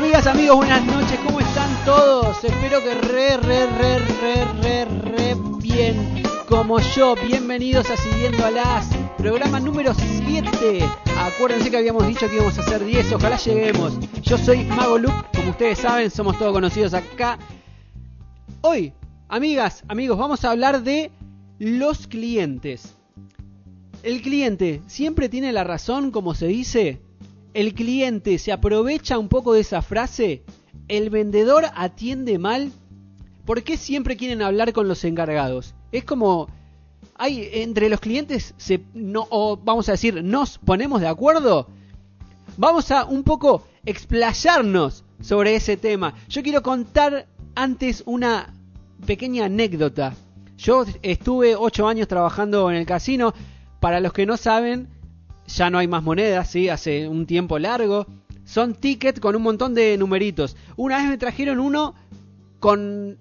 Amigas, 0.00 0.26
amigos, 0.26 0.56
buenas 0.56 0.82
noches, 0.86 1.20
¿cómo 1.26 1.40
están 1.40 1.84
todos? 1.84 2.42
Espero 2.42 2.82
que 2.82 2.94
re, 2.94 3.36
re, 3.36 3.66
re, 3.66 3.98
re, 3.98 4.44
re, 4.46 4.84
re 4.86 5.36
bien 5.60 6.22
como 6.48 6.80
yo. 6.80 7.14
Bienvenidos 7.16 7.90
a 7.90 7.98
Siguiendo 7.98 8.46
a 8.46 8.50
las, 8.50 8.88
programa 9.18 9.60
número 9.60 9.92
7. 9.92 10.80
Acuérdense 11.18 11.70
que 11.70 11.76
habíamos 11.76 12.06
dicho 12.06 12.30
que 12.30 12.36
íbamos 12.36 12.56
a 12.58 12.62
hacer 12.62 12.82
10, 12.82 13.12
ojalá 13.12 13.36
lleguemos. 13.36 13.98
Yo 14.22 14.38
soy 14.38 14.64
Mago 14.64 14.96
Luke, 14.96 15.26
como 15.36 15.50
ustedes 15.50 15.80
saben, 15.80 16.10
somos 16.10 16.38
todos 16.38 16.54
conocidos 16.54 16.94
acá. 16.94 17.38
Hoy, 18.62 18.94
amigas, 19.28 19.84
amigos, 19.86 20.16
vamos 20.16 20.46
a 20.46 20.52
hablar 20.52 20.82
de 20.82 21.10
los 21.58 22.06
clientes. 22.06 22.94
El 24.02 24.22
cliente 24.22 24.80
siempre 24.86 25.28
tiene 25.28 25.52
la 25.52 25.62
razón, 25.62 26.10
como 26.10 26.34
se 26.34 26.46
dice. 26.46 27.02
El 27.52 27.74
cliente 27.74 28.38
se 28.38 28.52
aprovecha 28.52 29.18
un 29.18 29.28
poco 29.28 29.54
de 29.54 29.60
esa 29.60 29.82
frase. 29.82 30.44
El 30.88 31.10
vendedor 31.10 31.64
atiende 31.74 32.38
mal. 32.38 32.72
¿Por 33.44 33.62
qué 33.62 33.76
siempre 33.76 34.16
quieren 34.16 34.42
hablar 34.42 34.72
con 34.72 34.86
los 34.86 35.04
encargados? 35.04 35.74
Es 35.90 36.04
como 36.04 36.48
hay 37.16 37.50
entre 37.52 37.90
los 37.90 38.00
clientes 38.00 38.54
se 38.56 38.80
no 38.94 39.26
o 39.28 39.56
vamos 39.56 39.88
a 39.88 39.92
decir 39.92 40.24
nos 40.24 40.58
ponemos 40.58 41.00
de 41.00 41.08
acuerdo. 41.08 41.68
Vamos 42.56 42.90
a 42.90 43.04
un 43.04 43.24
poco 43.24 43.66
explayarnos 43.84 45.04
sobre 45.20 45.54
ese 45.54 45.76
tema. 45.76 46.14
Yo 46.28 46.42
quiero 46.42 46.62
contar 46.62 47.26
antes 47.54 48.02
una 48.06 48.54
pequeña 49.06 49.46
anécdota. 49.46 50.14
Yo 50.56 50.84
estuve 51.02 51.56
ocho 51.56 51.88
años 51.88 52.08
trabajando 52.08 52.70
en 52.70 52.76
el 52.76 52.86
casino. 52.86 53.34
Para 53.80 54.00
los 54.00 54.12
que 54.12 54.26
no 54.26 54.36
saben, 54.36 54.88
ya 55.56 55.70
no 55.70 55.78
hay 55.78 55.88
más 55.88 56.02
monedas, 56.02 56.50
¿sí? 56.50 56.68
Hace 56.68 57.08
un 57.08 57.26
tiempo 57.26 57.58
largo. 57.58 58.06
Son 58.44 58.74
tickets 58.74 59.20
con 59.20 59.36
un 59.36 59.42
montón 59.42 59.74
de 59.74 59.96
numeritos. 59.96 60.56
Una 60.76 60.98
vez 60.98 61.08
me 61.08 61.18
trajeron 61.18 61.60
uno 61.60 61.94
con... 62.58 63.16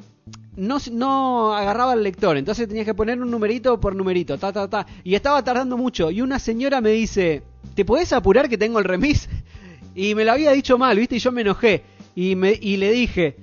No, 0.56 0.78
no 0.92 1.56
agarraba 1.56 1.94
el 1.94 2.04
lector, 2.04 2.36
entonces 2.36 2.68
tenías 2.68 2.86
que 2.86 2.94
poner 2.94 3.22
un 3.22 3.32
numerito 3.32 3.80
por 3.80 3.96
numerito, 3.96 4.38
ta, 4.38 4.52
ta, 4.52 4.70
ta. 4.70 4.86
Y 5.06 5.16
estaba 5.16 5.42
tardando 5.42 5.78
mucho. 5.78 6.12
Y 6.12 6.22
una 6.22 6.38
señora 6.38 6.82
me 6.82 6.90
dice, 6.90 7.44
¿te 7.76 7.86
podés 7.86 8.12
apurar 8.12 8.50
que 8.50 8.58
tengo 8.58 8.80
el 8.80 8.86
remis? 8.86 9.30
Y 9.96 10.16
me 10.16 10.24
lo 10.24 10.32
había 10.32 10.52
dicho 10.52 10.78
mal, 10.78 10.98
¿viste? 10.98 11.16
Y 11.16 11.20
yo 11.20 11.32
me 11.32 11.42
enojé. 11.42 11.84
Y, 12.16 12.36
me, 12.36 12.58
y 12.62 12.78
le 12.78 12.92
dije, 12.92 13.36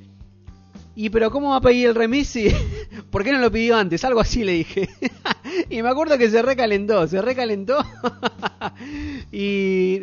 ¿y 0.95 1.11
pero 1.11 1.31
cómo 1.31 1.51
va 1.51 1.57
a 1.57 1.61
pedir 1.61 1.89
el 1.89 1.95
remis 1.95 2.29
si... 2.29 2.49
¿Por 3.11 3.25
qué 3.25 3.33
no 3.33 3.39
lo 3.39 3.51
pidió 3.51 3.77
antes? 3.77 4.05
Algo 4.05 4.21
así 4.21 4.45
le 4.45 4.53
dije. 4.53 4.89
y 5.71 5.83
me 5.83 5.89
acuerdo 5.89 6.19
que 6.19 6.31
se 6.31 6.43
recalentó, 6.43 7.07
se 7.07 7.23
recalentó. 7.23 7.79
y 9.33 10.03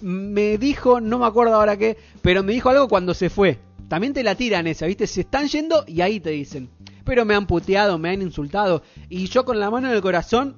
me 0.00 0.58
dijo, 0.58 1.00
no 1.00 1.18
me 1.18 1.26
acuerdo 1.26 1.54
ahora 1.54 1.76
qué, 1.76 1.96
pero 2.22 2.42
me 2.42 2.52
dijo 2.52 2.70
algo 2.70 2.88
cuando 2.88 3.14
se 3.14 3.30
fue. 3.30 3.58
También 3.88 4.12
te 4.12 4.22
la 4.22 4.34
tiran 4.34 4.66
esa, 4.66 4.86
¿viste? 4.86 5.06
Se 5.06 5.22
están 5.22 5.48
yendo 5.48 5.84
y 5.86 6.00
ahí 6.00 6.20
te 6.20 6.30
dicen. 6.30 6.68
Pero 7.04 7.24
me 7.24 7.34
han 7.34 7.46
puteado, 7.46 7.98
me 7.98 8.10
han 8.10 8.22
insultado. 8.22 8.82
Y 9.08 9.26
yo 9.26 9.44
con 9.44 9.60
la 9.60 9.70
mano 9.70 9.88
en 9.88 9.94
el 9.94 10.02
corazón, 10.02 10.56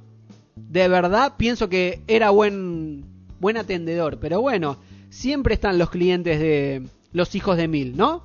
de 0.56 0.88
verdad 0.88 1.34
pienso 1.36 1.68
que 1.68 2.00
era 2.06 2.30
buen, 2.30 3.04
buen 3.38 3.56
atendedor. 3.58 4.18
Pero 4.18 4.40
bueno, 4.40 4.78
siempre 5.10 5.54
están 5.54 5.78
los 5.78 5.90
clientes 5.90 6.40
de 6.40 6.82
los 7.12 7.34
hijos 7.34 7.56
de 7.56 7.68
mil, 7.68 7.96
¿no? 7.96 8.24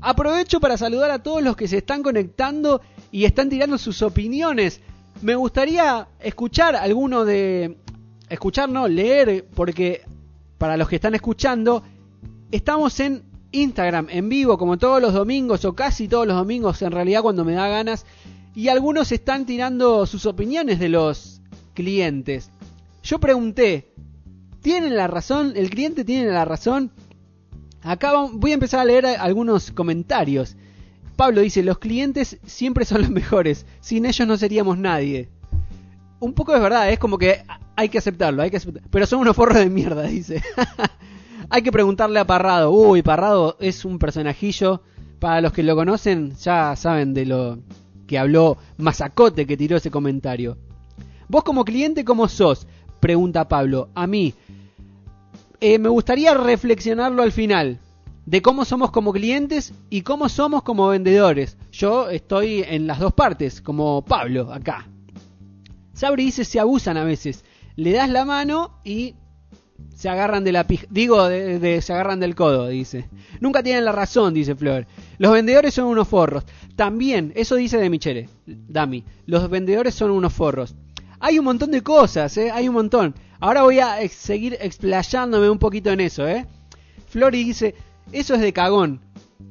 Aprovecho 0.00 0.60
para 0.60 0.76
saludar 0.76 1.10
a 1.10 1.22
todos 1.22 1.42
los 1.42 1.56
que 1.56 1.68
se 1.68 1.78
están 1.78 2.02
conectando 2.02 2.82
y 3.10 3.24
están 3.24 3.48
tirando 3.48 3.78
sus 3.78 4.02
opiniones. 4.02 4.80
Me 5.22 5.34
gustaría 5.34 6.08
escuchar 6.20 6.76
alguno 6.76 7.24
de... 7.24 7.78
Escuchar, 8.28 8.68
no, 8.68 8.88
leer, 8.88 9.46
porque 9.54 10.02
para 10.58 10.76
los 10.76 10.88
que 10.88 10.96
están 10.96 11.14
escuchando, 11.14 11.82
estamos 12.50 12.98
en 13.00 13.22
Instagram 13.52 14.08
en 14.10 14.28
vivo 14.28 14.58
como 14.58 14.76
todos 14.78 15.00
los 15.00 15.14
domingos 15.14 15.64
o 15.64 15.74
casi 15.74 16.08
todos 16.08 16.26
los 16.26 16.36
domingos 16.36 16.82
en 16.82 16.90
realidad 16.90 17.22
cuando 17.22 17.44
me 17.44 17.54
da 17.54 17.68
ganas. 17.68 18.04
Y 18.54 18.68
algunos 18.68 19.12
están 19.12 19.46
tirando 19.46 20.04
sus 20.06 20.26
opiniones 20.26 20.78
de 20.78 20.88
los 20.88 21.40
clientes. 21.72 22.50
Yo 23.02 23.18
pregunté, 23.18 23.94
¿tienen 24.60 24.96
la 24.96 25.06
razón? 25.06 25.52
¿El 25.56 25.70
cliente 25.70 26.04
tiene 26.04 26.30
la 26.30 26.44
razón? 26.44 26.90
Acá 27.86 28.12
voy 28.32 28.50
a 28.50 28.54
empezar 28.54 28.80
a 28.80 28.84
leer 28.84 29.06
algunos 29.06 29.70
comentarios. 29.70 30.56
Pablo 31.14 31.40
dice, 31.40 31.62
los 31.62 31.78
clientes 31.78 32.36
siempre 32.44 32.84
son 32.84 33.02
los 33.02 33.10
mejores, 33.10 33.64
sin 33.80 34.06
ellos 34.06 34.26
no 34.26 34.36
seríamos 34.36 34.76
nadie. 34.76 35.28
Un 36.18 36.32
poco 36.32 36.52
es 36.52 36.60
verdad, 36.60 36.90
es 36.90 36.98
como 36.98 37.16
que 37.16 37.44
hay 37.76 37.88
que 37.88 37.98
aceptarlo, 37.98 38.42
hay 38.42 38.50
que 38.50 38.60
pero 38.90 39.06
son 39.06 39.20
unos 39.20 39.36
forros 39.36 39.58
de 39.58 39.70
mierda, 39.70 40.02
dice. 40.08 40.42
hay 41.48 41.62
que 41.62 41.70
preguntarle 41.70 42.18
a 42.18 42.26
Parrado. 42.26 42.72
Uy, 42.72 43.02
Parrado 43.02 43.56
es 43.60 43.84
un 43.84 44.00
personajillo. 44.00 44.82
Para 45.20 45.40
los 45.40 45.52
que 45.52 45.62
lo 45.62 45.76
conocen, 45.76 46.34
ya 46.36 46.76
saben 46.76 47.14
de 47.14 47.24
lo 47.24 47.58
que 48.06 48.18
habló 48.18 48.58
Mazacote 48.78 49.46
que 49.46 49.56
tiró 49.56 49.76
ese 49.76 49.90
comentario. 49.90 50.58
¿Vos 51.28 51.44
como 51.44 51.64
cliente 51.64 52.04
cómo 52.04 52.28
sos? 52.28 52.66
Pregunta 53.00 53.48
Pablo. 53.48 53.88
A 53.94 54.06
mí, 54.06 54.34
eh, 55.60 55.78
me 55.78 55.88
gustaría 55.88 56.34
reflexionarlo 56.34 57.22
al 57.22 57.32
final 57.32 57.80
de 58.26 58.42
cómo 58.42 58.64
somos 58.64 58.90
como 58.90 59.12
clientes 59.12 59.72
y 59.88 60.02
cómo 60.02 60.28
somos 60.28 60.62
como 60.62 60.88
vendedores. 60.88 61.56
Yo 61.72 62.10
estoy 62.10 62.64
en 62.66 62.86
las 62.86 62.98
dos 62.98 63.12
partes, 63.12 63.60
como 63.60 64.04
Pablo 64.04 64.52
acá. 64.52 64.88
Sabri 65.94 66.24
dice 66.26 66.44
se 66.44 66.60
abusan 66.60 66.96
a 66.96 67.04
veces. 67.04 67.44
Le 67.76 67.92
das 67.92 68.10
la 68.10 68.24
mano 68.24 68.80
y 68.84 69.14
se 69.94 70.08
agarran 70.08 70.44
de 70.44 70.52
la 70.52 70.66
pija. 70.66 70.86
Digo, 70.90 71.28
de, 71.28 71.80
se 71.80 71.92
agarran 71.92 72.20
del 72.20 72.34
codo, 72.34 72.68
dice. 72.68 73.08
Nunca 73.40 73.62
tienen 73.62 73.84
la 73.84 73.92
razón, 73.92 74.34
dice 74.34 74.54
Flor. 74.54 74.86
Los 75.18 75.32
vendedores 75.32 75.72
son 75.72 75.86
unos 75.86 76.08
forros. 76.08 76.44
También, 76.74 77.32
eso 77.36 77.56
dice 77.56 77.78
de 77.78 77.88
Michele, 77.88 78.28
Dami. 78.46 79.04
Los 79.26 79.48
vendedores 79.48 79.94
son 79.94 80.10
unos 80.10 80.32
forros. 80.32 80.74
Hay 81.20 81.38
un 81.38 81.44
montón 81.46 81.70
de 81.70 81.82
cosas, 81.82 82.36
¿eh? 82.36 82.50
Hay 82.50 82.68
un 82.68 82.74
montón. 82.74 83.14
Ahora 83.40 83.62
voy 83.62 83.80
a 83.80 84.06
seguir 84.08 84.56
explayándome 84.60 85.50
un 85.50 85.58
poquito 85.58 85.90
en 85.90 86.00
eso, 86.00 86.26
¿eh? 86.26 86.46
Flori 87.08 87.44
dice, 87.44 87.74
eso 88.12 88.34
es 88.34 88.40
de 88.40 88.52
cagón. 88.52 89.00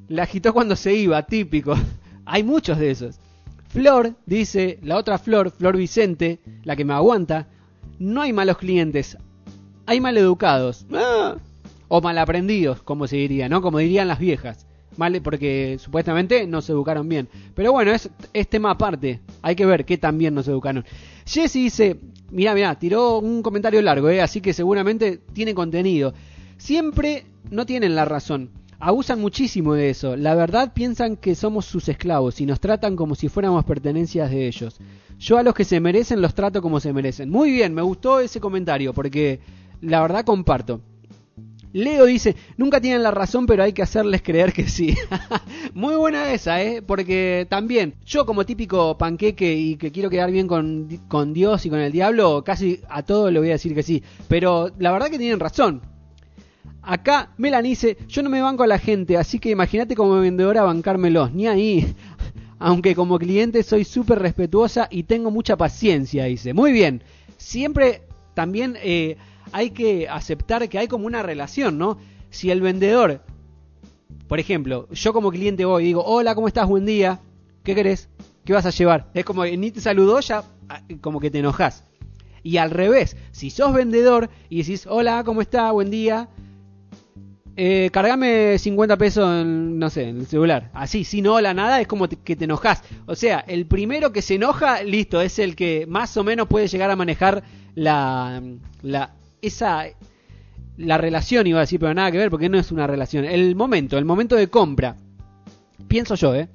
La 0.07 0.23
agitó 0.23 0.53
cuando 0.53 0.75
se 0.75 0.94
iba, 0.94 1.22
típico. 1.23 1.75
Hay 2.25 2.44
muchos 2.44 2.78
de 2.79 2.91
esos. 2.91 3.19
Flor 3.69 4.16
dice, 4.25 4.79
la 4.81 4.97
otra 4.97 5.18
Flor, 5.18 5.51
Flor 5.51 5.78
Vicente, 5.78 6.40
la 6.63 6.75
que 6.75 6.85
me 6.85 6.94
aguanta, 6.94 7.47
no 8.00 8.22
hay 8.22 8.31
malos 8.31 8.57
clientes, 8.57 9.18
hay 9.85 10.00
maleducados. 10.00 10.85
Ah, 10.94 11.35
o 11.88 12.02
malaprendidos, 12.02 12.81
como 12.81 13.07
se 13.07 13.17
diría, 13.17 13.50
¿no? 13.50 13.62
Como 13.62 13.79
dirían 13.79 14.07
las 14.07 14.19
viejas. 14.19 14.66
Mal, 14.98 15.22
porque 15.22 15.78
supuestamente 15.80 16.48
no 16.48 16.62
se 16.62 16.72
educaron 16.72 17.08
bien. 17.10 17.28
Pero 17.54 17.72
bueno, 17.72 17.92
es, 17.92 18.10
es 18.34 18.48
tema 18.48 18.72
aparte. 18.72 19.20
Hay 19.42 19.56
que 19.56 19.66
ver 19.66 19.86
qué 19.86 19.98
tan 19.98 20.18
bien 20.18 20.34
nos 20.34 20.48
educaron. 20.48 20.86
Jesse 21.26 21.54
dice, 21.54 22.00
mira, 22.32 22.54
mira, 22.54 22.78
tiró 22.78 23.20
un 23.20 23.42
comentario 23.42 23.82
largo, 23.82 24.10
¿eh? 24.10 24.22
así 24.22 24.42
que 24.42 24.54
seguramente 24.54 25.20
tiene 25.34 25.54
contenido. 25.54 26.14
Siempre 26.58 27.26
no 27.50 27.66
tienen 27.66 27.96
la 27.96 28.06
razón. 28.06 28.52
Abusan 28.80 29.22
muchísimo 29.22 29.74
de 29.74 29.90
eso. 29.90 30.16
La 30.16 30.36
verdad 30.36 30.74
piensan 30.74 31.16
que 31.16 31.36
somos 31.36 31.66
sus 31.66 31.88
esclavos 31.90 32.42
y 32.42 32.46
nos 32.46 32.60
tratan 32.60 32.96
como 32.96 33.16
si 33.16 33.30
fuéramos 33.30 33.64
pertenencias 33.66 34.30
de 34.30 34.48
ellos. 34.48 34.78
Yo 35.18 35.38
a 35.38 35.44
los 35.44 35.54
que 35.54 35.64
se 35.64 35.80
merecen 35.80 36.22
los 36.22 36.36
trato 36.36 36.62
como 36.62 36.80
se 36.80 36.94
merecen. 36.94 37.30
Muy 37.30 37.52
bien, 37.52 37.74
me 37.74 37.82
gustó 37.82 38.20
ese 38.20 38.40
comentario 38.40 38.94
porque 38.94 39.40
la 39.82 40.02
verdad 40.02 40.26
comparto. 40.26 40.82
Leo 41.75 42.06
dice, 42.06 42.38
nunca 42.56 42.80
tienen 42.80 43.03
la 43.03 43.12
razón, 43.12 43.46
pero 43.46 43.62
hay 43.62 43.74
que 43.74 43.81
hacerles 43.81 44.22
creer 44.22 44.53
que 44.53 44.66
sí. 44.69 44.96
Muy 45.74 45.96
buena 45.96 46.31
esa, 46.31 46.63
¿eh? 46.63 46.81
Porque 46.81 47.47
también, 47.50 47.96
yo 48.06 48.25
como 48.25 48.46
típico 48.46 48.97
panqueque 48.97 49.56
y 49.56 49.75
que 49.75 49.91
quiero 49.91 50.09
quedar 50.09 50.31
bien 50.31 50.47
con, 50.47 50.88
con 51.09 51.34
Dios 51.34 51.66
y 51.66 51.69
con 51.69 51.80
el 51.80 51.91
diablo, 51.91 52.46
casi 52.46 52.79
a 52.88 53.03
todo 53.03 53.29
le 53.29 53.40
voy 53.40 53.50
a 53.50 53.53
decir 53.59 53.76
que 53.76 53.84
sí. 53.84 54.02
Pero 54.29 54.72
la 54.79 54.94
verdad 54.94 55.09
que 55.09 55.17
tienen 55.17 55.38
razón. 55.38 55.82
Acá 56.82 57.34
Melanie 57.35 57.72
dice, 57.72 57.97
yo 58.08 58.23
no 58.23 58.29
me 58.29 58.41
banco 58.41 58.64
a 58.64 58.67
la 58.67 58.79
gente, 58.79 59.17
así 59.17 59.40
que 59.40 59.50
imagínate 59.50 59.97
como 59.97 60.17
vendedora 60.22 60.64
bancármelos, 60.64 61.34
ni 61.34 61.46
ahí. 61.47 61.94
Aunque 62.58 62.96
como 62.96 63.20
cliente 63.20 63.64
soy 63.64 63.84
súper 63.84 64.20
respetuosa 64.20 64.88
y 64.90 65.03
tengo 65.03 65.29
mucha 65.29 65.58
paciencia, 65.58 66.23
dice. 66.23 66.53
Muy 66.53 66.72
bien, 66.72 67.03
siempre 67.35 68.03
también 68.34 68.78
eh, 68.82 69.17
hay 69.52 69.72
que 69.72 70.08
aceptar 70.08 70.68
que 70.70 70.78
hay 70.78 70.88
como 70.88 71.06
una 71.06 71.24
relación, 71.24 71.78
¿no? 71.78 71.97
Si 72.30 72.52
el 72.52 72.62
vendedor, 72.62 73.22
por 74.28 74.40
ejemplo, 74.40 74.88
yo 74.92 75.14
como 75.14 75.32
cliente 75.32 75.66
voy 75.66 75.84
y 75.84 75.86
digo, 75.88 76.03
hola, 76.03 76.36
¿cómo 76.36 76.47
estás? 76.47 76.68
Buen 76.68 76.86
día, 76.86 77.20
¿qué 77.64 77.76
querés? 77.76 78.09
¿Qué 78.44 78.53
vas 78.53 78.66
a 78.66 78.72
llevar? 78.72 79.09
Es 79.14 79.26
como, 79.26 79.46
ni 79.46 79.72
te 79.72 79.82
saludó, 79.82 80.20
ya 80.20 80.44
ah, 80.70 80.82
como 81.02 81.20
que 81.20 81.32
te 81.32 81.40
enojas. 81.40 81.84
Y 82.44 82.58
al 82.58 82.70
revés, 82.70 83.18
si 83.32 83.50
sos 83.50 83.74
vendedor 83.74 84.30
y 84.50 84.59
decís, 84.59 84.86
hola, 84.88 85.24
¿cómo 85.24 85.42
está? 85.42 85.72
Buen 85.72 85.90
día. 85.90 86.30
Eh, 87.58 87.90
cargame 87.91 88.59
50 88.59 88.98
pesos 88.98 89.41
en, 89.41 89.80
no 89.80 89.90
sé, 89.90 90.09
en 90.09 90.20
el 90.20 90.28
celular. 90.28 90.70
Así, 90.74 91.06
sin 91.06 91.26
hola, 91.26 91.53
nada, 91.53 91.82
es 91.82 91.88
como 91.88 92.08
que 92.08 92.36
te 92.36 92.46
enojas. 92.46 92.84
O 93.08 93.16
sea, 93.16 93.40
el 93.40 93.66
primero 93.66 94.12
que 94.12 94.22
se 94.22 94.36
enoja, 94.36 94.84
listo, 94.84 95.22
es 95.22 95.40
el 95.40 95.56
que 95.56 95.86
más 95.88 96.16
o 96.18 96.24
menos 96.24 96.48
puede 96.48 96.68
llegar 96.68 96.91
a 96.91 96.96
manejar 96.96 97.44
la, 97.74 98.44
la 98.84 99.16
esa 99.47 99.86
la 100.78 100.97
relación 100.97 101.47
iba 101.47 101.59
a 101.59 101.62
decir, 101.62 101.80
pero 101.80 101.94
nada 101.94 102.12
que 102.12 102.18
ver 102.18 102.30
porque 102.30 102.50
no 102.50 102.58
es 102.58 102.72
una 102.72 102.88
relación. 102.88 103.26
El 103.26 103.56
momento, 103.56 103.97
el 103.97 104.06
momento 104.06 104.36
de 104.36 104.50
compra. 104.50 104.96
Pienso 105.88 106.16
yo, 106.16 106.36
¿eh? 106.36 106.50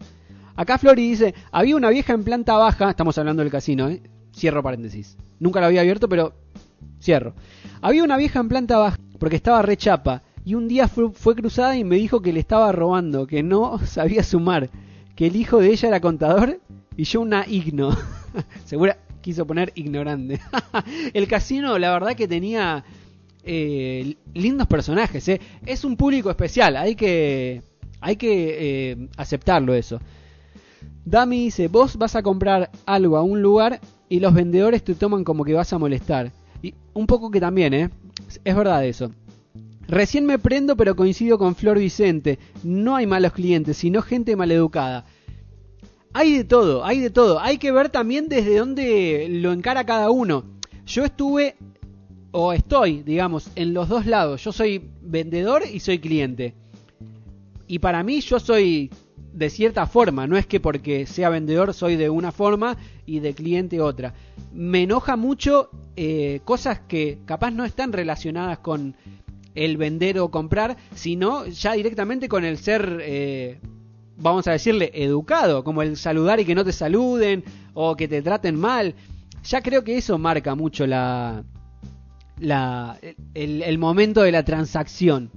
Acá 0.57 0.79
Flori 0.79 1.09
dice, 1.09 1.35
había 1.53 1.77
una 1.77 1.91
vieja 1.91 2.13
en 2.13 2.25
planta 2.25 2.55
baja, 2.55 2.91
estamos 2.91 3.17
hablando 3.17 3.43
del 3.43 3.53
casino, 3.53 3.89
¿eh? 3.89 4.03
Cierro 4.35 4.63
paréntesis. 4.63 5.17
Nunca 5.39 5.61
lo 5.61 5.67
había 5.67 5.81
abierto, 5.81 6.09
pero 6.09 6.35
cierro. 7.01 7.35
Había 7.81 8.05
una 8.05 8.17
vieja 8.17 8.41
en 8.41 8.49
planta 8.49 8.77
baja 8.79 8.99
porque 9.19 9.37
estaba 9.37 9.63
rechapa 9.63 10.23
y 10.45 10.55
un 10.55 10.69
día 10.69 10.89
fue, 10.89 11.11
fue 11.13 11.35
cruzada 11.35 11.77
y 11.77 11.85
me 11.85 11.97
dijo 11.97 12.21
que 12.21 12.33
le 12.33 12.41
estaba 12.41 12.73
robando, 12.73 13.27
que 13.27 13.43
no 13.43 13.79
sabía 13.87 14.23
sumar, 14.23 14.71
que 15.17 15.27
el 15.27 15.37
hijo 15.37 15.59
de 15.59 15.69
ella 15.71 15.89
era 15.89 16.01
contador 16.01 16.61
y 16.97 17.05
yo 17.05 17.21
una 17.21 17.47
igno. 17.47 17.97
Segura 18.65 18.99
quiso 19.21 19.47
poner 19.47 19.73
ignorante. 19.75 20.41
el 21.15 21.29
casino, 21.29 21.79
la 21.79 21.93
verdad 21.93 22.15
que 22.15 22.29
tenía 22.29 22.85
eh, 23.43 24.17
lindos 24.35 24.67
personajes. 24.67 25.27
¿eh? 25.29 25.41
Es 25.65 25.85
un 25.85 25.97
público 25.97 26.31
especial, 26.31 26.77
hay 26.77 26.95
que, 26.95 27.63
hay 28.01 28.17
que 28.17 28.91
eh, 28.91 29.09
aceptarlo 29.17 29.75
eso. 29.75 30.01
Dami 31.05 31.45
dice, 31.45 31.69
vos 31.69 31.97
vas 31.97 32.15
a 32.17 32.23
comprar 32.23 32.71
algo 32.87 33.17
a 33.17 33.23
un 33.23 33.43
lugar 33.43 33.81
y 34.09 34.21
los 34.21 34.35
vendedores 34.35 34.85
te 34.85 34.95
toman 34.95 35.25
como 35.25 35.45
que 35.45 35.55
vas 35.55 35.73
a 35.73 35.79
molestar. 35.79 36.31
Y 36.63 36.75
un 36.93 37.07
poco 37.07 37.31
que 37.31 37.41
también, 37.41 37.73
¿eh? 37.75 37.91
Es 38.45 38.55
verdad 38.55 38.85
eso. 38.85 39.11
Recién 39.89 40.25
me 40.25 40.39
prendo, 40.39 40.77
pero 40.77 40.95
coincido 40.95 41.37
con 41.39 41.57
Flor 41.57 41.79
Vicente. 41.79 42.39
No 42.63 42.95
hay 42.95 43.07
malos 43.07 43.33
clientes, 43.33 43.77
sino 43.77 44.03
gente 44.03 44.37
maleducada. 44.37 45.05
Hay 46.12 46.37
de 46.37 46.45
todo, 46.45 46.85
hay 46.85 47.01
de 47.01 47.11
todo. 47.11 47.41
Hay 47.41 47.59
que 47.59 47.73
ver 47.73 47.89
también 47.89 48.29
desde 48.29 48.59
dónde 48.59 49.29
lo 49.31 49.53
encara 49.53 49.85
cada 49.85 50.11
uno. 50.11 50.45
Yo 50.87 51.05
estuve, 51.05 51.57
o 52.33 52.53
estoy, 52.53 53.03
digamos, 53.03 53.51
en 53.55 53.75
los 53.75 53.89
dos 53.89 54.07
lados. 54.07 54.43
Yo 54.43 54.53
soy 54.53 54.91
vendedor 55.01 55.62
y 55.73 55.81
soy 55.81 55.99
cliente. 55.99 56.55
Y 57.69 57.79
para 57.79 58.03
mí 58.03 58.21
yo 58.21 58.41
soy 58.41 58.91
de 59.33 59.51
cierta 59.51 59.87
forma, 59.87 60.27
no 60.27 60.37
es 60.37 60.47
que 60.47 60.61
porque 60.61 61.07
sea 61.07 61.29
vendedor 61.29 61.73
soy 61.73 61.97
de 61.97 62.11
una 62.11 62.33
forma 62.33 62.77
y 63.07 63.21
de 63.21 63.35
cliente 63.35 63.81
otra. 63.81 64.15
Me 64.53 64.83
enoja 64.83 65.17
mucho 65.17 65.71
eh, 65.97 66.41
cosas 66.45 66.81
que 66.81 67.19
capaz 67.27 67.51
no 67.53 67.65
están 67.65 67.93
relacionadas 67.93 68.59
con 68.59 68.97
el 69.55 69.77
vender 69.77 70.19
o 70.19 70.31
comprar, 70.31 70.77
sino 70.95 71.47
ya 71.47 71.73
directamente 71.75 72.29
con 72.29 72.45
el 72.45 72.59
ser, 72.59 73.01
eh, 73.03 73.61
vamos 74.21 74.47
a 74.47 74.53
decirle, 74.53 74.91
educado, 74.95 75.65
como 75.65 75.83
el 75.83 75.97
saludar 75.97 76.41
y 76.41 76.45
que 76.45 76.55
no 76.55 76.65
te 76.65 76.73
saluden 76.73 77.45
o 77.75 77.97
que 77.97 78.09
te 78.09 78.23
traten 78.23 78.59
mal. 78.59 78.95
Ya 79.45 79.63
creo 79.63 79.83
que 79.83 79.97
eso 79.97 80.19
marca 80.19 80.55
mucho 80.55 80.87
la, 80.87 81.45
la 82.39 82.99
el, 83.35 83.79
momento 83.79 84.23
de 84.23 84.33
la 84.33 84.45
transacción. 84.45 85.31